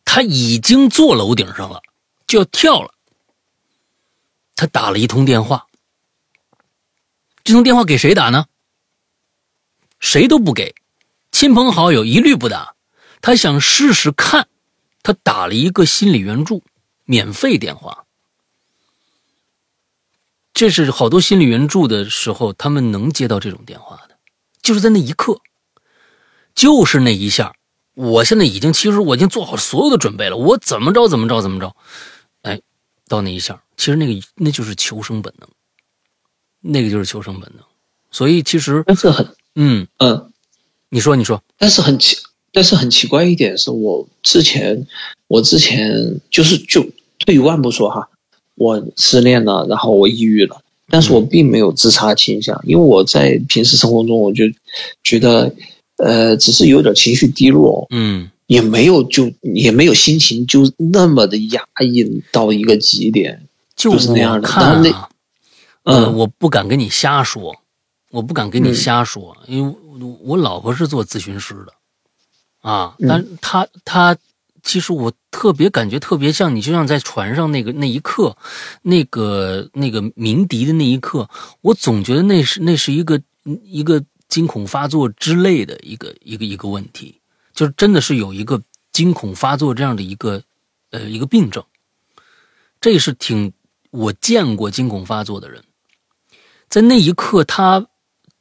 [0.04, 1.82] 他已经坐楼顶上了，
[2.28, 2.94] 就要跳了。
[4.54, 5.66] 他打了一通电话，
[7.42, 8.46] 这通电话给谁打呢？
[9.98, 10.76] 谁都不给，
[11.32, 12.76] 亲朋好友一律不打。
[13.20, 14.46] 他想试试看，
[15.04, 16.64] 他打了一个心理援助
[17.04, 18.04] 免费电话。
[20.52, 24.16] 这是好多心理援助的时候，他们能接到这种电话的，
[24.60, 25.40] 就是在那一刻。
[26.54, 27.56] 就是那一下，
[27.94, 31.74] 我现在已经其实我已经做好所有的准备了，我怎么着怎么着怎么着，
[32.42, 32.60] 哎，
[33.08, 35.48] 到那一下，其实那个那就是求生本能，
[36.60, 37.64] 那个就是求生本能，
[38.12, 40.32] 所以其实但是很嗯嗯，
[40.90, 42.16] 你说你说，但是很奇，
[42.54, 44.86] 但是很奇怪一点是我之前
[45.28, 46.82] 我之前就是就
[47.18, 48.08] 退一万步说哈，
[48.54, 54.44] 我失恋了，然后我抑郁了，但是我并没有自杀倾向，因为我在平时生活中我就
[55.02, 55.54] 觉得。
[55.96, 63.46] 呃，只是有点情绪低落，嗯也没有就也没有心情就那么的压抑到一个极点。
[63.76, 64.48] 就就是那样的
[64.82, 65.08] 那啊，
[65.84, 67.54] 呃，嗯我不敢跟你瞎说，
[68.10, 71.72] 我不敢跟你嗯瞎说，因为我我老婆是做咨询师的，
[72.64, 74.16] 啊，嗯但他他
[74.62, 78.34] 其实我特别感觉特别像你，就像在船上那个那一刻，
[78.80, 81.28] 那个那个鸣笛的那一刻，
[81.60, 83.20] 我总觉得那是那是一个
[83.62, 87.20] 一个惊恐发作之类的一个一个一个问题，
[87.52, 88.58] 就是真的是有一个
[88.92, 90.42] 惊恐发作这样的一个
[90.90, 91.62] 呃一个病症，
[92.80, 93.52] 这是挺
[93.90, 95.62] 我见过惊恐发作的人，
[96.70, 97.86] 在那一刻他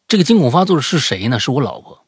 [0.07, 1.37] 这个惊恐发作的是谁呢？
[1.37, 2.02] 是我老婆。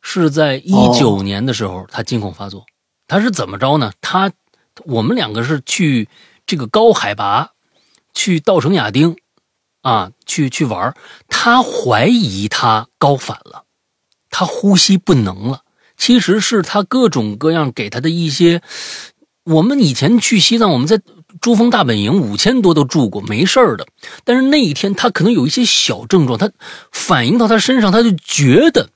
[0.00, 2.64] 是在一九年的时候，他惊恐发作。
[3.06, 3.92] 他是怎么着呢？
[4.00, 4.30] 他
[4.84, 6.08] 我们两个是去
[6.46, 7.50] 这个高海拔，
[8.12, 9.16] 去稻城亚丁，
[9.82, 10.94] 啊，去去玩
[11.28, 11.62] 他。
[11.62, 13.64] 怀疑他高反了，
[14.30, 15.62] 他呼吸不能了。
[15.96, 18.62] 其实是他各种各样给他的一些。
[19.44, 21.00] 我们以前去西藏，我们在
[21.40, 23.86] 珠峰大本营五千多都住过，没事儿的。
[24.22, 26.52] 但是那一天，他可能有一些小症状，他
[26.92, 28.90] 反映到他身上，他就觉得。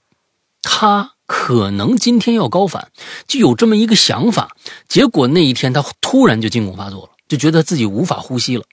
[0.62, 2.92] 他可能今天要高反，
[3.26, 4.56] 就有这么一个想法。
[4.86, 8.64] 结果那一天他突然就惊恐发作了，就觉得自己无法呼吸了，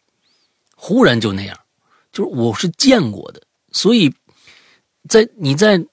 [0.76, 1.58] 忽然就那样。
[2.12, 4.14] 就是我是见过的，所以
[5.08, 5.84] 在你在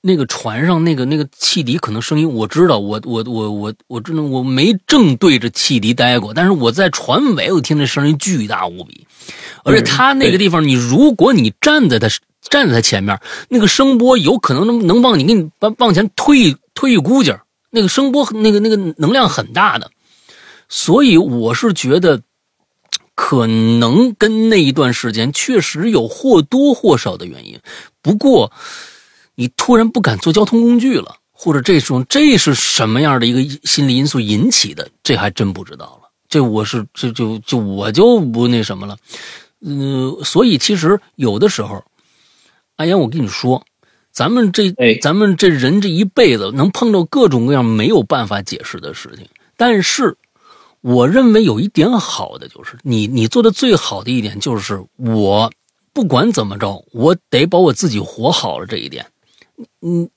[0.00, 9.06] 那个船上，那个那个汽笛可能声音我知道，我我我我我真的我没正对着汽笛待过，但是我在船尾我听那声音巨大无比，
[9.64, 12.08] 而且他那个地方，你如果你站在他。
[12.50, 13.18] 站在他前面，
[13.48, 19.90] 那个声波有可能能能帮你给你往往前推一推一股劲儿，那个声波那个那个能量很大的，
[20.68, 22.20] 所以我是觉得，
[23.14, 27.58] 可能跟那一段时间确实有或多或少的原因。
[28.02, 28.52] 不过，
[29.34, 36.10] 你突然不敢坐交通工具了，或者这种这是什么样的一个心理因素引起的，这还真不知道了。
[36.28, 38.96] 这我是这就就我就不那什么了，
[39.60, 41.82] 嗯，所以其实有的时候。
[42.76, 43.64] 阿言，我跟你说，
[44.10, 50.16] 咱们这、哎、咱们这人这一辈子能碰到各种各样没有办法解释的事情，但是
[50.80, 55.50] 我认为有一点好的就是你你做的最好的一点就是我
[55.92, 59.06] 不管怎么着，我得把我自己活好了这一点，
[59.80, 60.10] 嗯，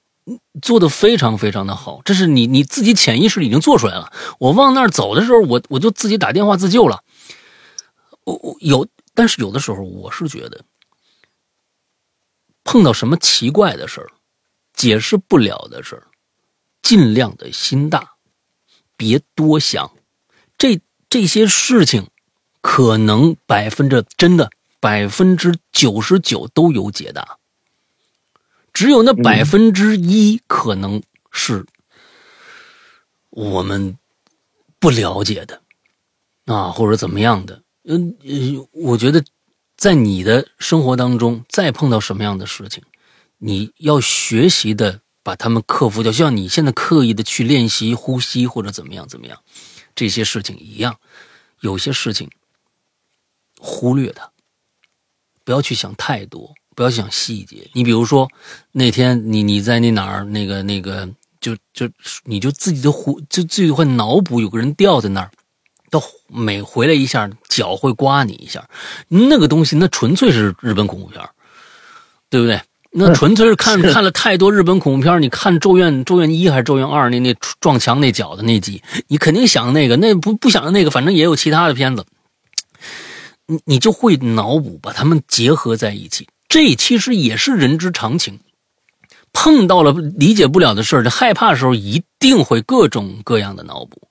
[0.61, 4.11] 做的非常非常的好，这是你你自己潜意识已经做出来了。
[4.39, 7.01] 我往那儿走的时候，我我就自己打电话自救了。
[8.23, 10.59] 我我有，但是有的时候我是觉得。
[12.67, 14.11] 碰到什么奇怪的事儿，
[14.73, 16.03] 解释不了的事儿，
[16.81, 18.15] 尽量的心大，
[18.97, 19.89] 别多想。
[20.57, 22.09] 这这些事情，
[22.59, 24.51] 可能百分之真的
[24.81, 27.37] 百分之九十九都有解答，
[28.73, 31.01] 只有那百分之一可能
[31.31, 31.65] 是
[33.29, 33.97] 我们
[34.77, 35.61] 不了解的
[36.47, 37.63] 啊，或者怎么样的。
[37.85, 39.23] 嗯呃，我觉得。
[39.77, 42.83] 在你的生活当中，再碰到什么样的事情，
[43.37, 49.39] 你要学习的把他们克服掉，就像你现在刻意的去练习呼吸或者怎么样怎么样，
[49.93, 50.97] 这些事情一样。
[51.61, 52.29] 有些事情
[53.59, 54.31] 忽略它，
[55.43, 57.69] 不要去想太多，不要想细节。
[57.73, 58.27] 你比如说
[58.71, 61.07] 那天你你在那哪儿那个那个，
[61.39, 61.87] 就就
[62.23, 65.31] 你就自己的呼就自己会脑补有个人掉在那儿。
[65.89, 68.67] 到每回来一下，脚会刮你一下，
[69.07, 71.23] 那个东西那纯粹是日本恐怖片，
[72.29, 72.61] 对不对？
[72.91, 75.21] 那纯粹是看看了太多日本恐怖片。
[75.21, 82.05] 你看《咒怨》《咒怨一》还是《咒怨二》那那撞墙那脚的那集，你肯定想那个，那不不想那个，反正也有其他的片子，
[83.45, 86.27] 你你就会脑补把它们结合在一起。
[86.49, 88.39] 这其实也是人之常情。
[89.33, 94.07] 碰到了理解不了的事儿，害怕的时候一定会各种各样的脑补，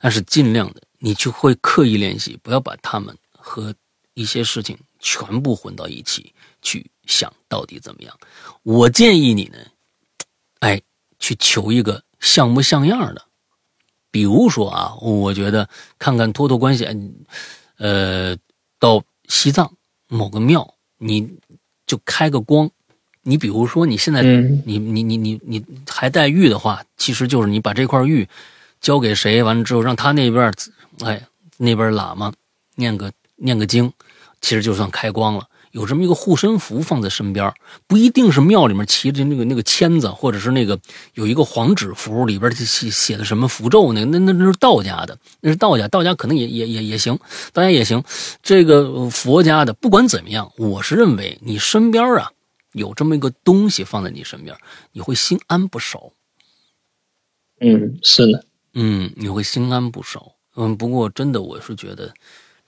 [0.00, 0.80] 但是尽量的。
[0.98, 3.74] 你就会刻意练习，不要把他们和
[4.14, 8.18] 一些事情全部混到一起去想到底怎么样。
[8.64, 9.58] 我建议你呢，
[10.58, 10.80] 哎，
[11.20, 13.22] 去求一个像不像样的。
[14.10, 15.68] 比如说啊，我觉得
[16.00, 16.84] 看看托托关系，
[17.76, 18.36] 呃，
[18.80, 19.72] 到西藏
[20.08, 21.38] 某个庙，你
[21.86, 22.68] 就开个光。
[23.22, 28.26] 你比如说你现在，嗯、你你你你你还带玉的话，其实就是你把这块玉
[28.80, 30.52] 交给谁，完了之后让他那边。
[31.04, 31.26] 哎，
[31.56, 32.32] 那边喇嘛
[32.76, 33.92] 念个念个经，
[34.40, 35.48] 其实就算开光了。
[35.72, 37.52] 有这么一个护身符放在身边，
[37.86, 40.80] 不一定是庙里面骑着那个那个签子，或者是那个
[41.12, 47.18] 有一个黄纸符，里边写写的什么符咒，那那那那是道家的，那是道家，道家可能也也也也行，
[47.52, 48.02] 道家也行。
[48.42, 52.32] 这个佛家的，不管怎么样，我是认为你身边啊，
[52.72, 54.56] 有这么一个东西放在你身边，
[54.92, 56.10] 你会心安不少。
[57.60, 60.32] 嗯，是的，嗯，你会心安不少。
[60.60, 62.12] 嗯，不过真的，我是觉得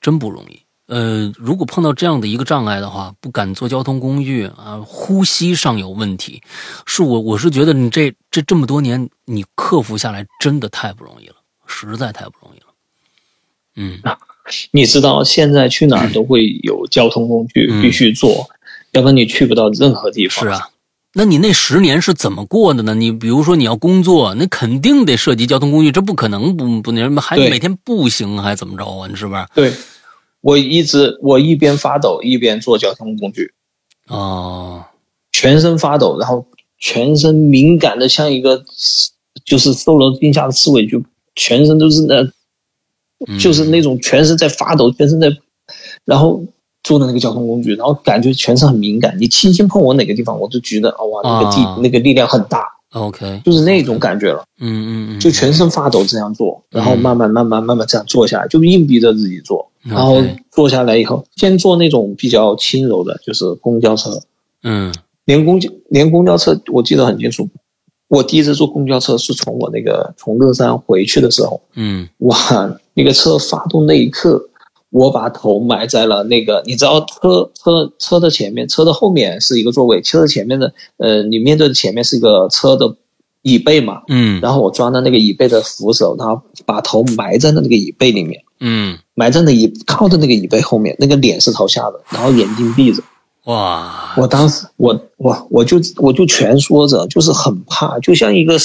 [0.00, 0.60] 真不容易。
[0.86, 6.40] 呃，如果碰到这样的一个障碍的话，不敢坐交通工具啊，呼吸上有问题，
[6.86, 11.34] 是我我是觉得你这这这么多年你克服下来真的太不容易了，
[11.66, 12.66] 实在太不容易了。
[13.76, 14.00] 嗯，
[14.70, 18.48] 你知道现在去哪儿都会有交通工具嗯必须坐，
[18.92, 20.44] 要不然你去不到任何地方。
[20.44, 20.68] 是，啊。
[21.12, 22.94] 那你那十年是怎么过的呢？
[22.94, 29.08] 你比如说你要工作，那肯定得涉及交通工具，这不可能不不那什么，还每天步行还怎么着啊？
[29.08, 29.46] 你是不是？
[29.54, 29.72] 对，
[30.40, 33.52] 我一直我一边发抖一边坐交通工具，
[34.06, 34.84] 哦，
[35.32, 36.46] 全身发抖，然后
[36.78, 38.64] 全身敏感的像一个
[39.44, 41.02] 就是受了惊吓的刺猬，就
[41.34, 42.22] 全身都是那，
[43.26, 45.28] 嗯就是那种全身在发抖，全身在，
[46.04, 46.44] 然后
[46.82, 64.20] 坐的那个交通工具，然后感觉全身很敏感，你轻轻碰我哪个地方，我就觉得哦哇那个地、啊那个力量很大，OK，就是那种感觉了，嗯嗯嗯，就全身发抖这样做，然后嗯慢慢慢慢慢慢这样坐下来，就硬逼着自己坐，然后坐下来以后，先坐那种比较轻柔的，就是公交车，
[64.62, 64.92] 嗯。
[65.26, 67.48] 连公交连公交车我记得很清楚，
[68.08, 72.08] 我第一次坐公交车是从我那个从乐山回去的时候，嗯。
[72.20, 72.36] 哇，
[72.94, 74.48] 那个车发动那一刻，
[74.90, 82.96] 我把头埋在了那个，你知道车车车的前面，车的后面是一个座位，车的前面的呃，你面对的前面是一个车的
[83.42, 84.40] 椅背嘛，嗯。
[84.40, 93.02] 然后我抓到那个椅背的扶手，然后把头埋在了那个椅背里面，嗯，埋在那椅靠在那个椅背后面，那个脸是朝下的，然后眼睛闭着。
[93.44, 98.56] 哇，我当时我我我就我就蜷缩着，就是很怕，就像一个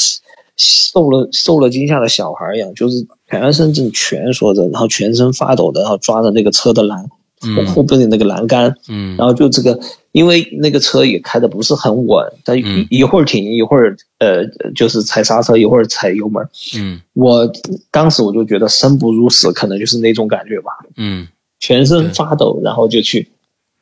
[0.58, 7.10] 受了受了惊吓的小孩一样，就是全身正蜷缩着，然后全身发抖的，然后抓着那个车的栏
[7.46, 7.66] 嗯。
[7.68, 9.16] 后边的那个栏杆，嗯。
[9.18, 9.80] 然后就这个，
[10.12, 12.56] 因为那个车也开的不是很稳，它
[12.90, 16.48] 一会儿停一会儿呃就是踩刹车，一会儿踩油门，
[16.78, 17.02] 嗯。
[17.14, 17.52] 我
[17.92, 21.28] 当时我就觉得生不如死，可能就是那种感觉吧，嗯。
[21.60, 23.28] 全身发抖，然后就去。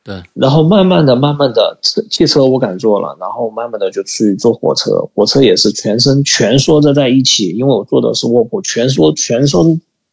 [0.04, 9.64] 对，然后慢慢的、慢慢的，车汽车我敢坐了，然后慢慢的就去坐火车，火车也是全身蜷缩着在一起，因为我坐的是卧铺，蜷缩、蜷缩、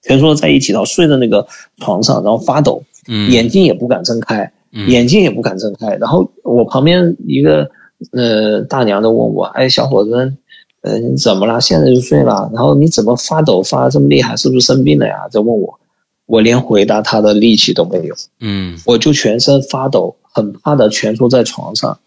[0.02, 1.46] 蜷缩在一起，然后睡在那个
[1.80, 5.98] 床上，然后发抖，嗯眼睛也不敢睁开，嗯眼睛也不敢睁开。
[5.98, 7.70] 然后我旁边一个
[8.14, 10.34] 呃大娘的问我，哎，小伙子，
[10.84, 11.60] 呃，你怎么了？
[11.60, 12.50] 现在就睡了？
[12.54, 14.38] 然后你怎么发抖发得这么厉害？
[14.38, 15.28] 是不是生病了呀？
[15.30, 15.78] 在问我，
[16.32, 18.16] 我连回答他的力气都没有。
[18.40, 22.00] 嗯我就全身发抖，很怕的蜷缩在床上。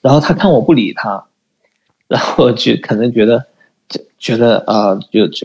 [0.00, 1.24] 然后他看我不理他，
[2.06, 3.44] 然后就可能觉得，
[3.88, 5.44] 就觉得啊、就就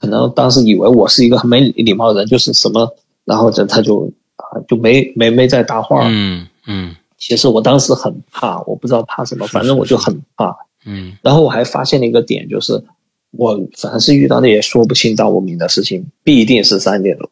[0.00, 2.90] 可能当时以为我是一个很没礼貌的人，就是什么，
[3.26, 6.06] 然后就他就啊、就没没没再搭话。
[6.08, 10.56] 嗯嗯其实我当时很怕，我不知道怕什么，反正我就很怕。
[10.86, 12.82] 嗯然后我还发现了一个点，就是
[13.32, 17.28] 我凡是遇到那些说不清道不明的事情，必定是三点钟。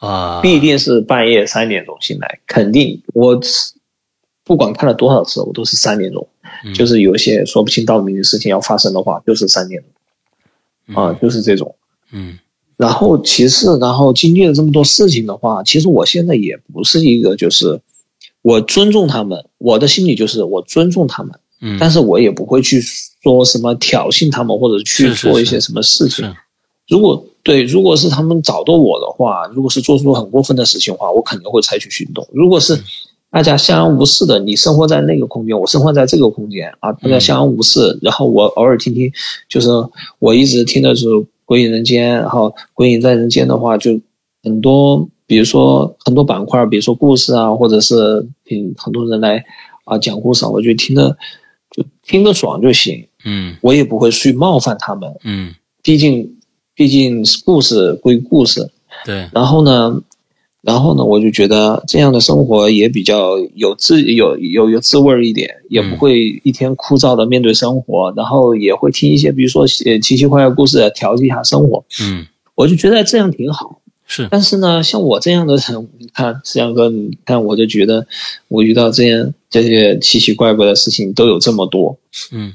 [0.00, 3.40] 啊，必定是半夜三点钟醒来，肯定我
[4.44, 6.26] 不管看了多少次，我都是三点钟。
[6.64, 6.74] 嗯。
[6.74, 9.82] 就是有一些说不清道不明的事情要发生的话，就是三点
[10.86, 10.96] 钟。
[10.96, 11.76] 啊，就是这种。
[12.12, 12.38] 嗯。
[12.76, 17.78] 然后其次，然后经历了这么多事情的话，其实我现在也不是一个就是
[18.40, 26.24] 我尊重他们，我的心里就是我尊重他们，嗯，但是我也不会去说什么挑衅他们或者去做一些什么事情。
[26.24, 26.36] 是
[26.90, 32.28] 如果对，如果是他们找到我的话，如果是做出很过分的事情的话，我肯定会采取行动。
[32.34, 32.78] 如果是
[33.30, 39.10] 大家相安无事的，你生活在那个空间，我生活在这个空间啊，大家相安无事，然后我偶尔听听，
[39.48, 39.68] 就是
[40.18, 41.06] 我一直听的是
[41.44, 43.98] 《鬼影人间》，然后《鬼影在人间》的话，就
[44.42, 49.44] 很多，比如说很多板块，比如说故事啊，或者是嗯很多人来
[49.84, 51.16] 啊讲故事啊，我就听着
[51.70, 53.56] 就听个爽就行，嗯。
[53.62, 55.14] 我也不会去冒犯他们。
[55.24, 55.54] 嗯。
[55.82, 56.36] 毕竟，
[56.80, 58.70] 毕竟故事归故事。
[59.04, 60.00] 对然后呢，
[60.62, 71.84] 然后呢，我就觉得这样的生活也比较有滋有有有滋味一点，也不会一天枯燥的面对生活，然后也会听一些比如说呃奇奇怪怪故事调剂一下生活。
[72.00, 73.82] 嗯我就觉得这样挺好。
[74.06, 78.06] 是但是呢，像我这样的人， 你看思阳哥，你看我就觉得
[78.48, 81.98] 我遇到这样这些奇奇怪怪的事情都有这么多。
[82.32, 82.54] 嗯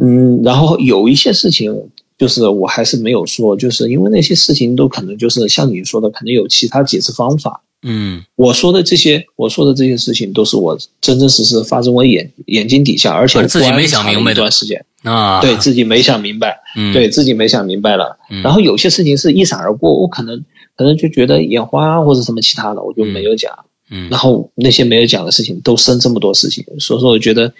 [0.00, 1.72] 嗯，然后有一些事情，
[2.16, 7.62] 就是我还是没有说，就是因为那些事情都可能就是像你说的，可能有其他解释方法。
[7.86, 18.18] 嗯我说的这些，我说的这些事情，都是我真真实实发生我眼眼睛底下，而且而自己没想明白的一段时间，啊对自己没想明白，嗯对自己没想明白了。
[18.30, 20.42] 嗯然后有些事情是一闪而过，我可能
[20.76, 23.52] 可能就觉得眼花或者什么其他的，我就没有讲。
[23.90, 27.52] 嗯然后那些没有讲的事情都生这么多事情，所以说我觉得，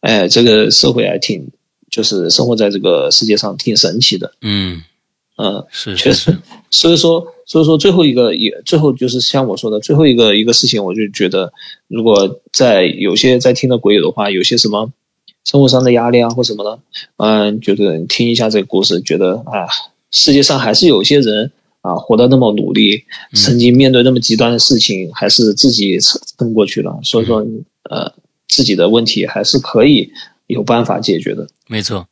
[0.00, 1.46] 哎，这个社会还挺，
[1.94, 4.82] 就是生活在这个世界上挺神奇的，嗯，
[5.36, 6.36] 嗯，是确实。
[6.72, 11.52] 所以说，所以说最后一个也最后就是像我说的最后一个一个事情，我就觉得，
[11.86, 14.90] 如果在有些在听的鬼友的话，有些什么
[15.44, 16.80] 生活上的压力啊或什么的，
[17.18, 19.70] 嗯，就是听一下这个故事，觉得啊，
[20.10, 26.98] 世界上还是有些人啊活得那么努力，曾经面对那么极端的事情，还是自己撑撑过去了。
[27.04, 27.46] 所以说，
[27.88, 28.12] 呃，
[28.48, 30.10] 自己的问题还是可以
[30.46, 31.46] 有办法解决的。
[31.66, 32.06] 没错。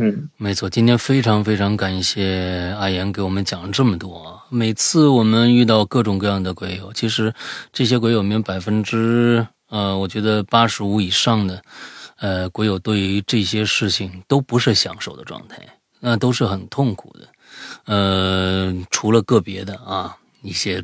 [0.00, 4.46] 嗯没错，今天非常非常感谢阿岩给我们讲了这么多啊！
[4.48, 7.34] 每次我们遇到各种各样的鬼友，其实
[7.72, 11.60] 这些鬼友里面百分之呃，我觉得八十五以上的
[12.20, 15.58] 呃鬼友对于这些事情都不是享受的状态，
[15.98, 17.26] 那、都是很痛苦的。
[17.86, 20.80] 呃，除了个别的啊一些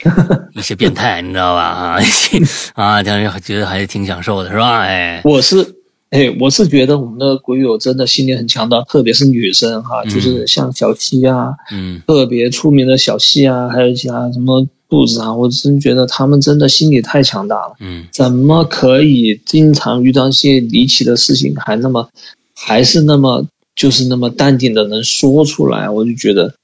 [0.52, 1.62] 一些变态，你知道吧？
[1.62, 2.38] 啊，一些
[2.74, 4.80] 啊，觉得还是挺享受的，是吧？
[4.80, 5.64] 哎，我是，
[6.10, 17.74] 哎，我是觉得我们的鬼友真的心理很强大，特别是女生哈，就是像小七啊，嗯特别出名的小七啊，还有其他什么肚子啊，我真觉得他们真的心理太强大了。
[17.80, 22.08] 嗯怎么可以经常遇到一些离奇的事情，还那么，
[22.54, 23.46] 还是那么
[23.76, 25.90] 就是那么淡定的能说出来？
[25.90, 26.54] 我就觉得，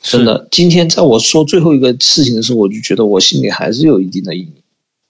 [0.00, 4.52] 真的，今天在我说最后一个事情的时候，我就觉得我心里还是有一定的阴影，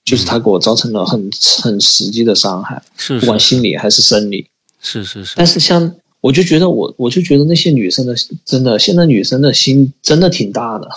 [0.05, 1.29] 就是他给我造成了很
[1.61, 4.47] 很实际的伤害，是不管心理还是生理。
[4.79, 10.87] 是是是，但是像我就觉得我我就觉得那些女生的真的，现在女生的心真的挺大的，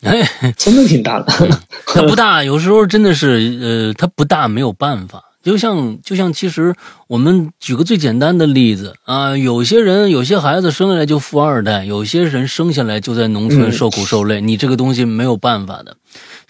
[0.00, 0.54] 哎。
[0.56, 1.60] 真的挺大的。
[1.86, 5.22] 它不 大，有时候真的是，呃，它不大没有办法。
[5.44, 6.74] 就像就像，其实
[7.06, 15.96] 我们举个最简单的例子啊，有些人有些孩子生下来就富二代，有些人生下来就在农村嗯受苦受累，你这个东西没有办法的。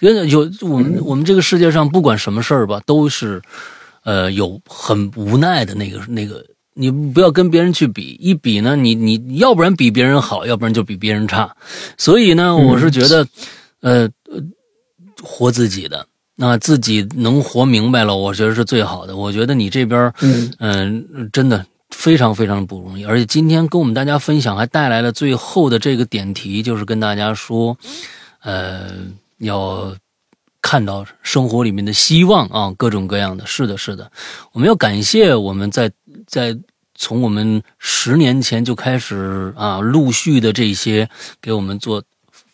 [0.01, 3.43] 因为有我们我们这个世界上不管什么事儿吧，都是
[4.05, 6.45] 呃有很无奈的那个那个。
[6.77, 11.55] 你不要跟别人去比，一比呢，你你要不然比别人好，要不然就比别人差。
[11.97, 13.25] 所以呢，我是觉得，
[13.81, 14.43] 呃，呃
[15.23, 16.05] 活自己的，
[16.37, 19.17] 那自己能活明白了，我觉得是最好的。
[19.17, 23.05] 我觉得你这边，嗯嗯、真的非常非常不容易。
[23.05, 27.77] 而且今天跟我们大家分享，还带来了最后的这个点题，就是跟大家说，
[28.43, 28.91] 呃，
[29.39, 29.95] 要
[30.61, 33.47] 看到生活里面的希望啊，各种各样的。
[33.47, 34.11] 是的，是的，
[34.53, 35.93] 我们要感谢我们在
[36.27, 36.57] 在
[36.97, 41.09] 从我们十年前就开始啊，陆续的这些
[41.41, 42.03] 给我们做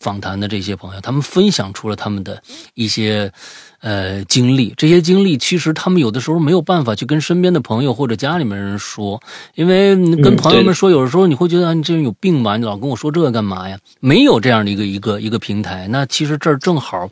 [0.00, 2.42] 访谈的这些朋友，他们分享出了他们的
[2.74, 3.32] 一些
[3.80, 4.72] 呃经历。
[4.76, 9.20] 这些经历其实他们有的时候没有办法去跟身边的朋友或者家里面人说，
[9.54, 12.56] 因为跟朋友们说，有的时候你会觉得、啊、你这人有病吧？
[12.56, 13.78] 你老跟我说这个干嘛呀？
[14.00, 17.08] 没有这样的一个一个一个平台，那其实这儿正好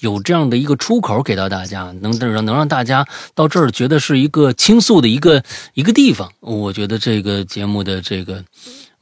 [0.00, 5.42] 有这样的一个出口给到大家，能让能让大家到这儿觉得是一个倾诉的一个
[5.74, 6.30] 一个地方。
[6.40, 8.42] 我觉得这个节目的这个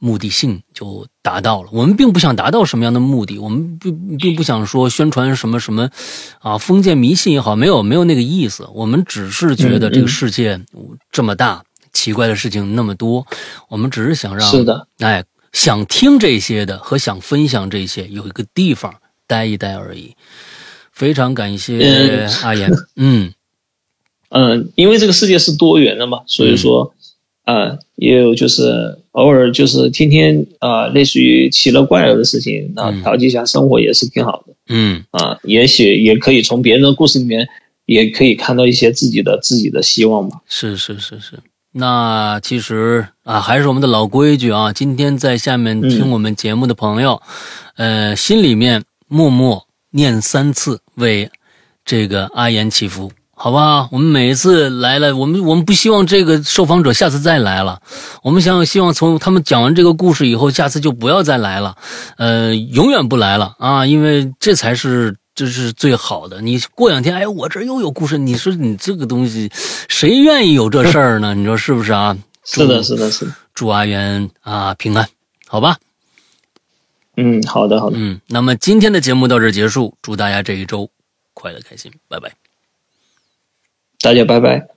[0.03, 1.69] 目的性就达到了。
[1.71, 5.89] 我们并不想达到什么样的目的，我们并并不想说宣传什么什么
[6.39, 8.67] 啊封建迷信也好，没有没有那个意思。
[8.73, 10.59] 我们只是觉得这个世界
[11.09, 13.25] 这么大，奇怪的事情那么多，
[13.69, 15.23] 我们只是想让是的，哎，
[15.53, 18.93] 想听这些的和想分享这些有一个地方
[19.25, 20.13] 待一待而已。
[20.91, 23.33] 非常感谢嗯阿言，嗯
[24.29, 26.93] 嗯，因为这个世界是多元的嘛，所以说，
[27.45, 37.47] 呃，也有就是偶尔就是天天啊、呃类似于奇了怪了的事情，那嗯调剂一下生活也是挺好的嗯，啊、也许也可以从别人的故事里面，
[37.85, 40.41] 也可以看到一些自己的自己的希望吧。
[40.47, 41.37] 是是是是。
[41.75, 47.21] 那其实啊，还是我们的老规矩啊，今天在下面听我们节目的朋友，
[47.75, 51.29] 呃，心里面默默念三次为
[51.83, 53.11] 这个阿言祈福。
[53.43, 57.81] 好吧，我们每一次来了，我们我们不希望这个受访者下次再来了，
[58.21, 61.75] 我们想希望从他们讲完这个故事以后，下次就不要再来了，
[62.15, 66.39] 呃，永远不来了啊，因为这才是这是最好的。
[66.39, 69.51] 你过两天，哎，我这又有故事，你说你这个东西，
[69.89, 71.35] 谁愿意有这事儿呢？
[71.35, 72.17] 你说是不是啊？
[72.45, 73.33] 是的，是的，是的。
[73.53, 75.05] 祝阿元啊平安，
[75.47, 75.75] 好吧？
[77.17, 77.97] 嗯，好的，好的。
[77.99, 80.89] 嗯，那么今天的节目到这儿结束，祝大家这一周
[81.33, 82.31] 快乐开心，拜拜。
[84.03, 84.67] 大家拜拜。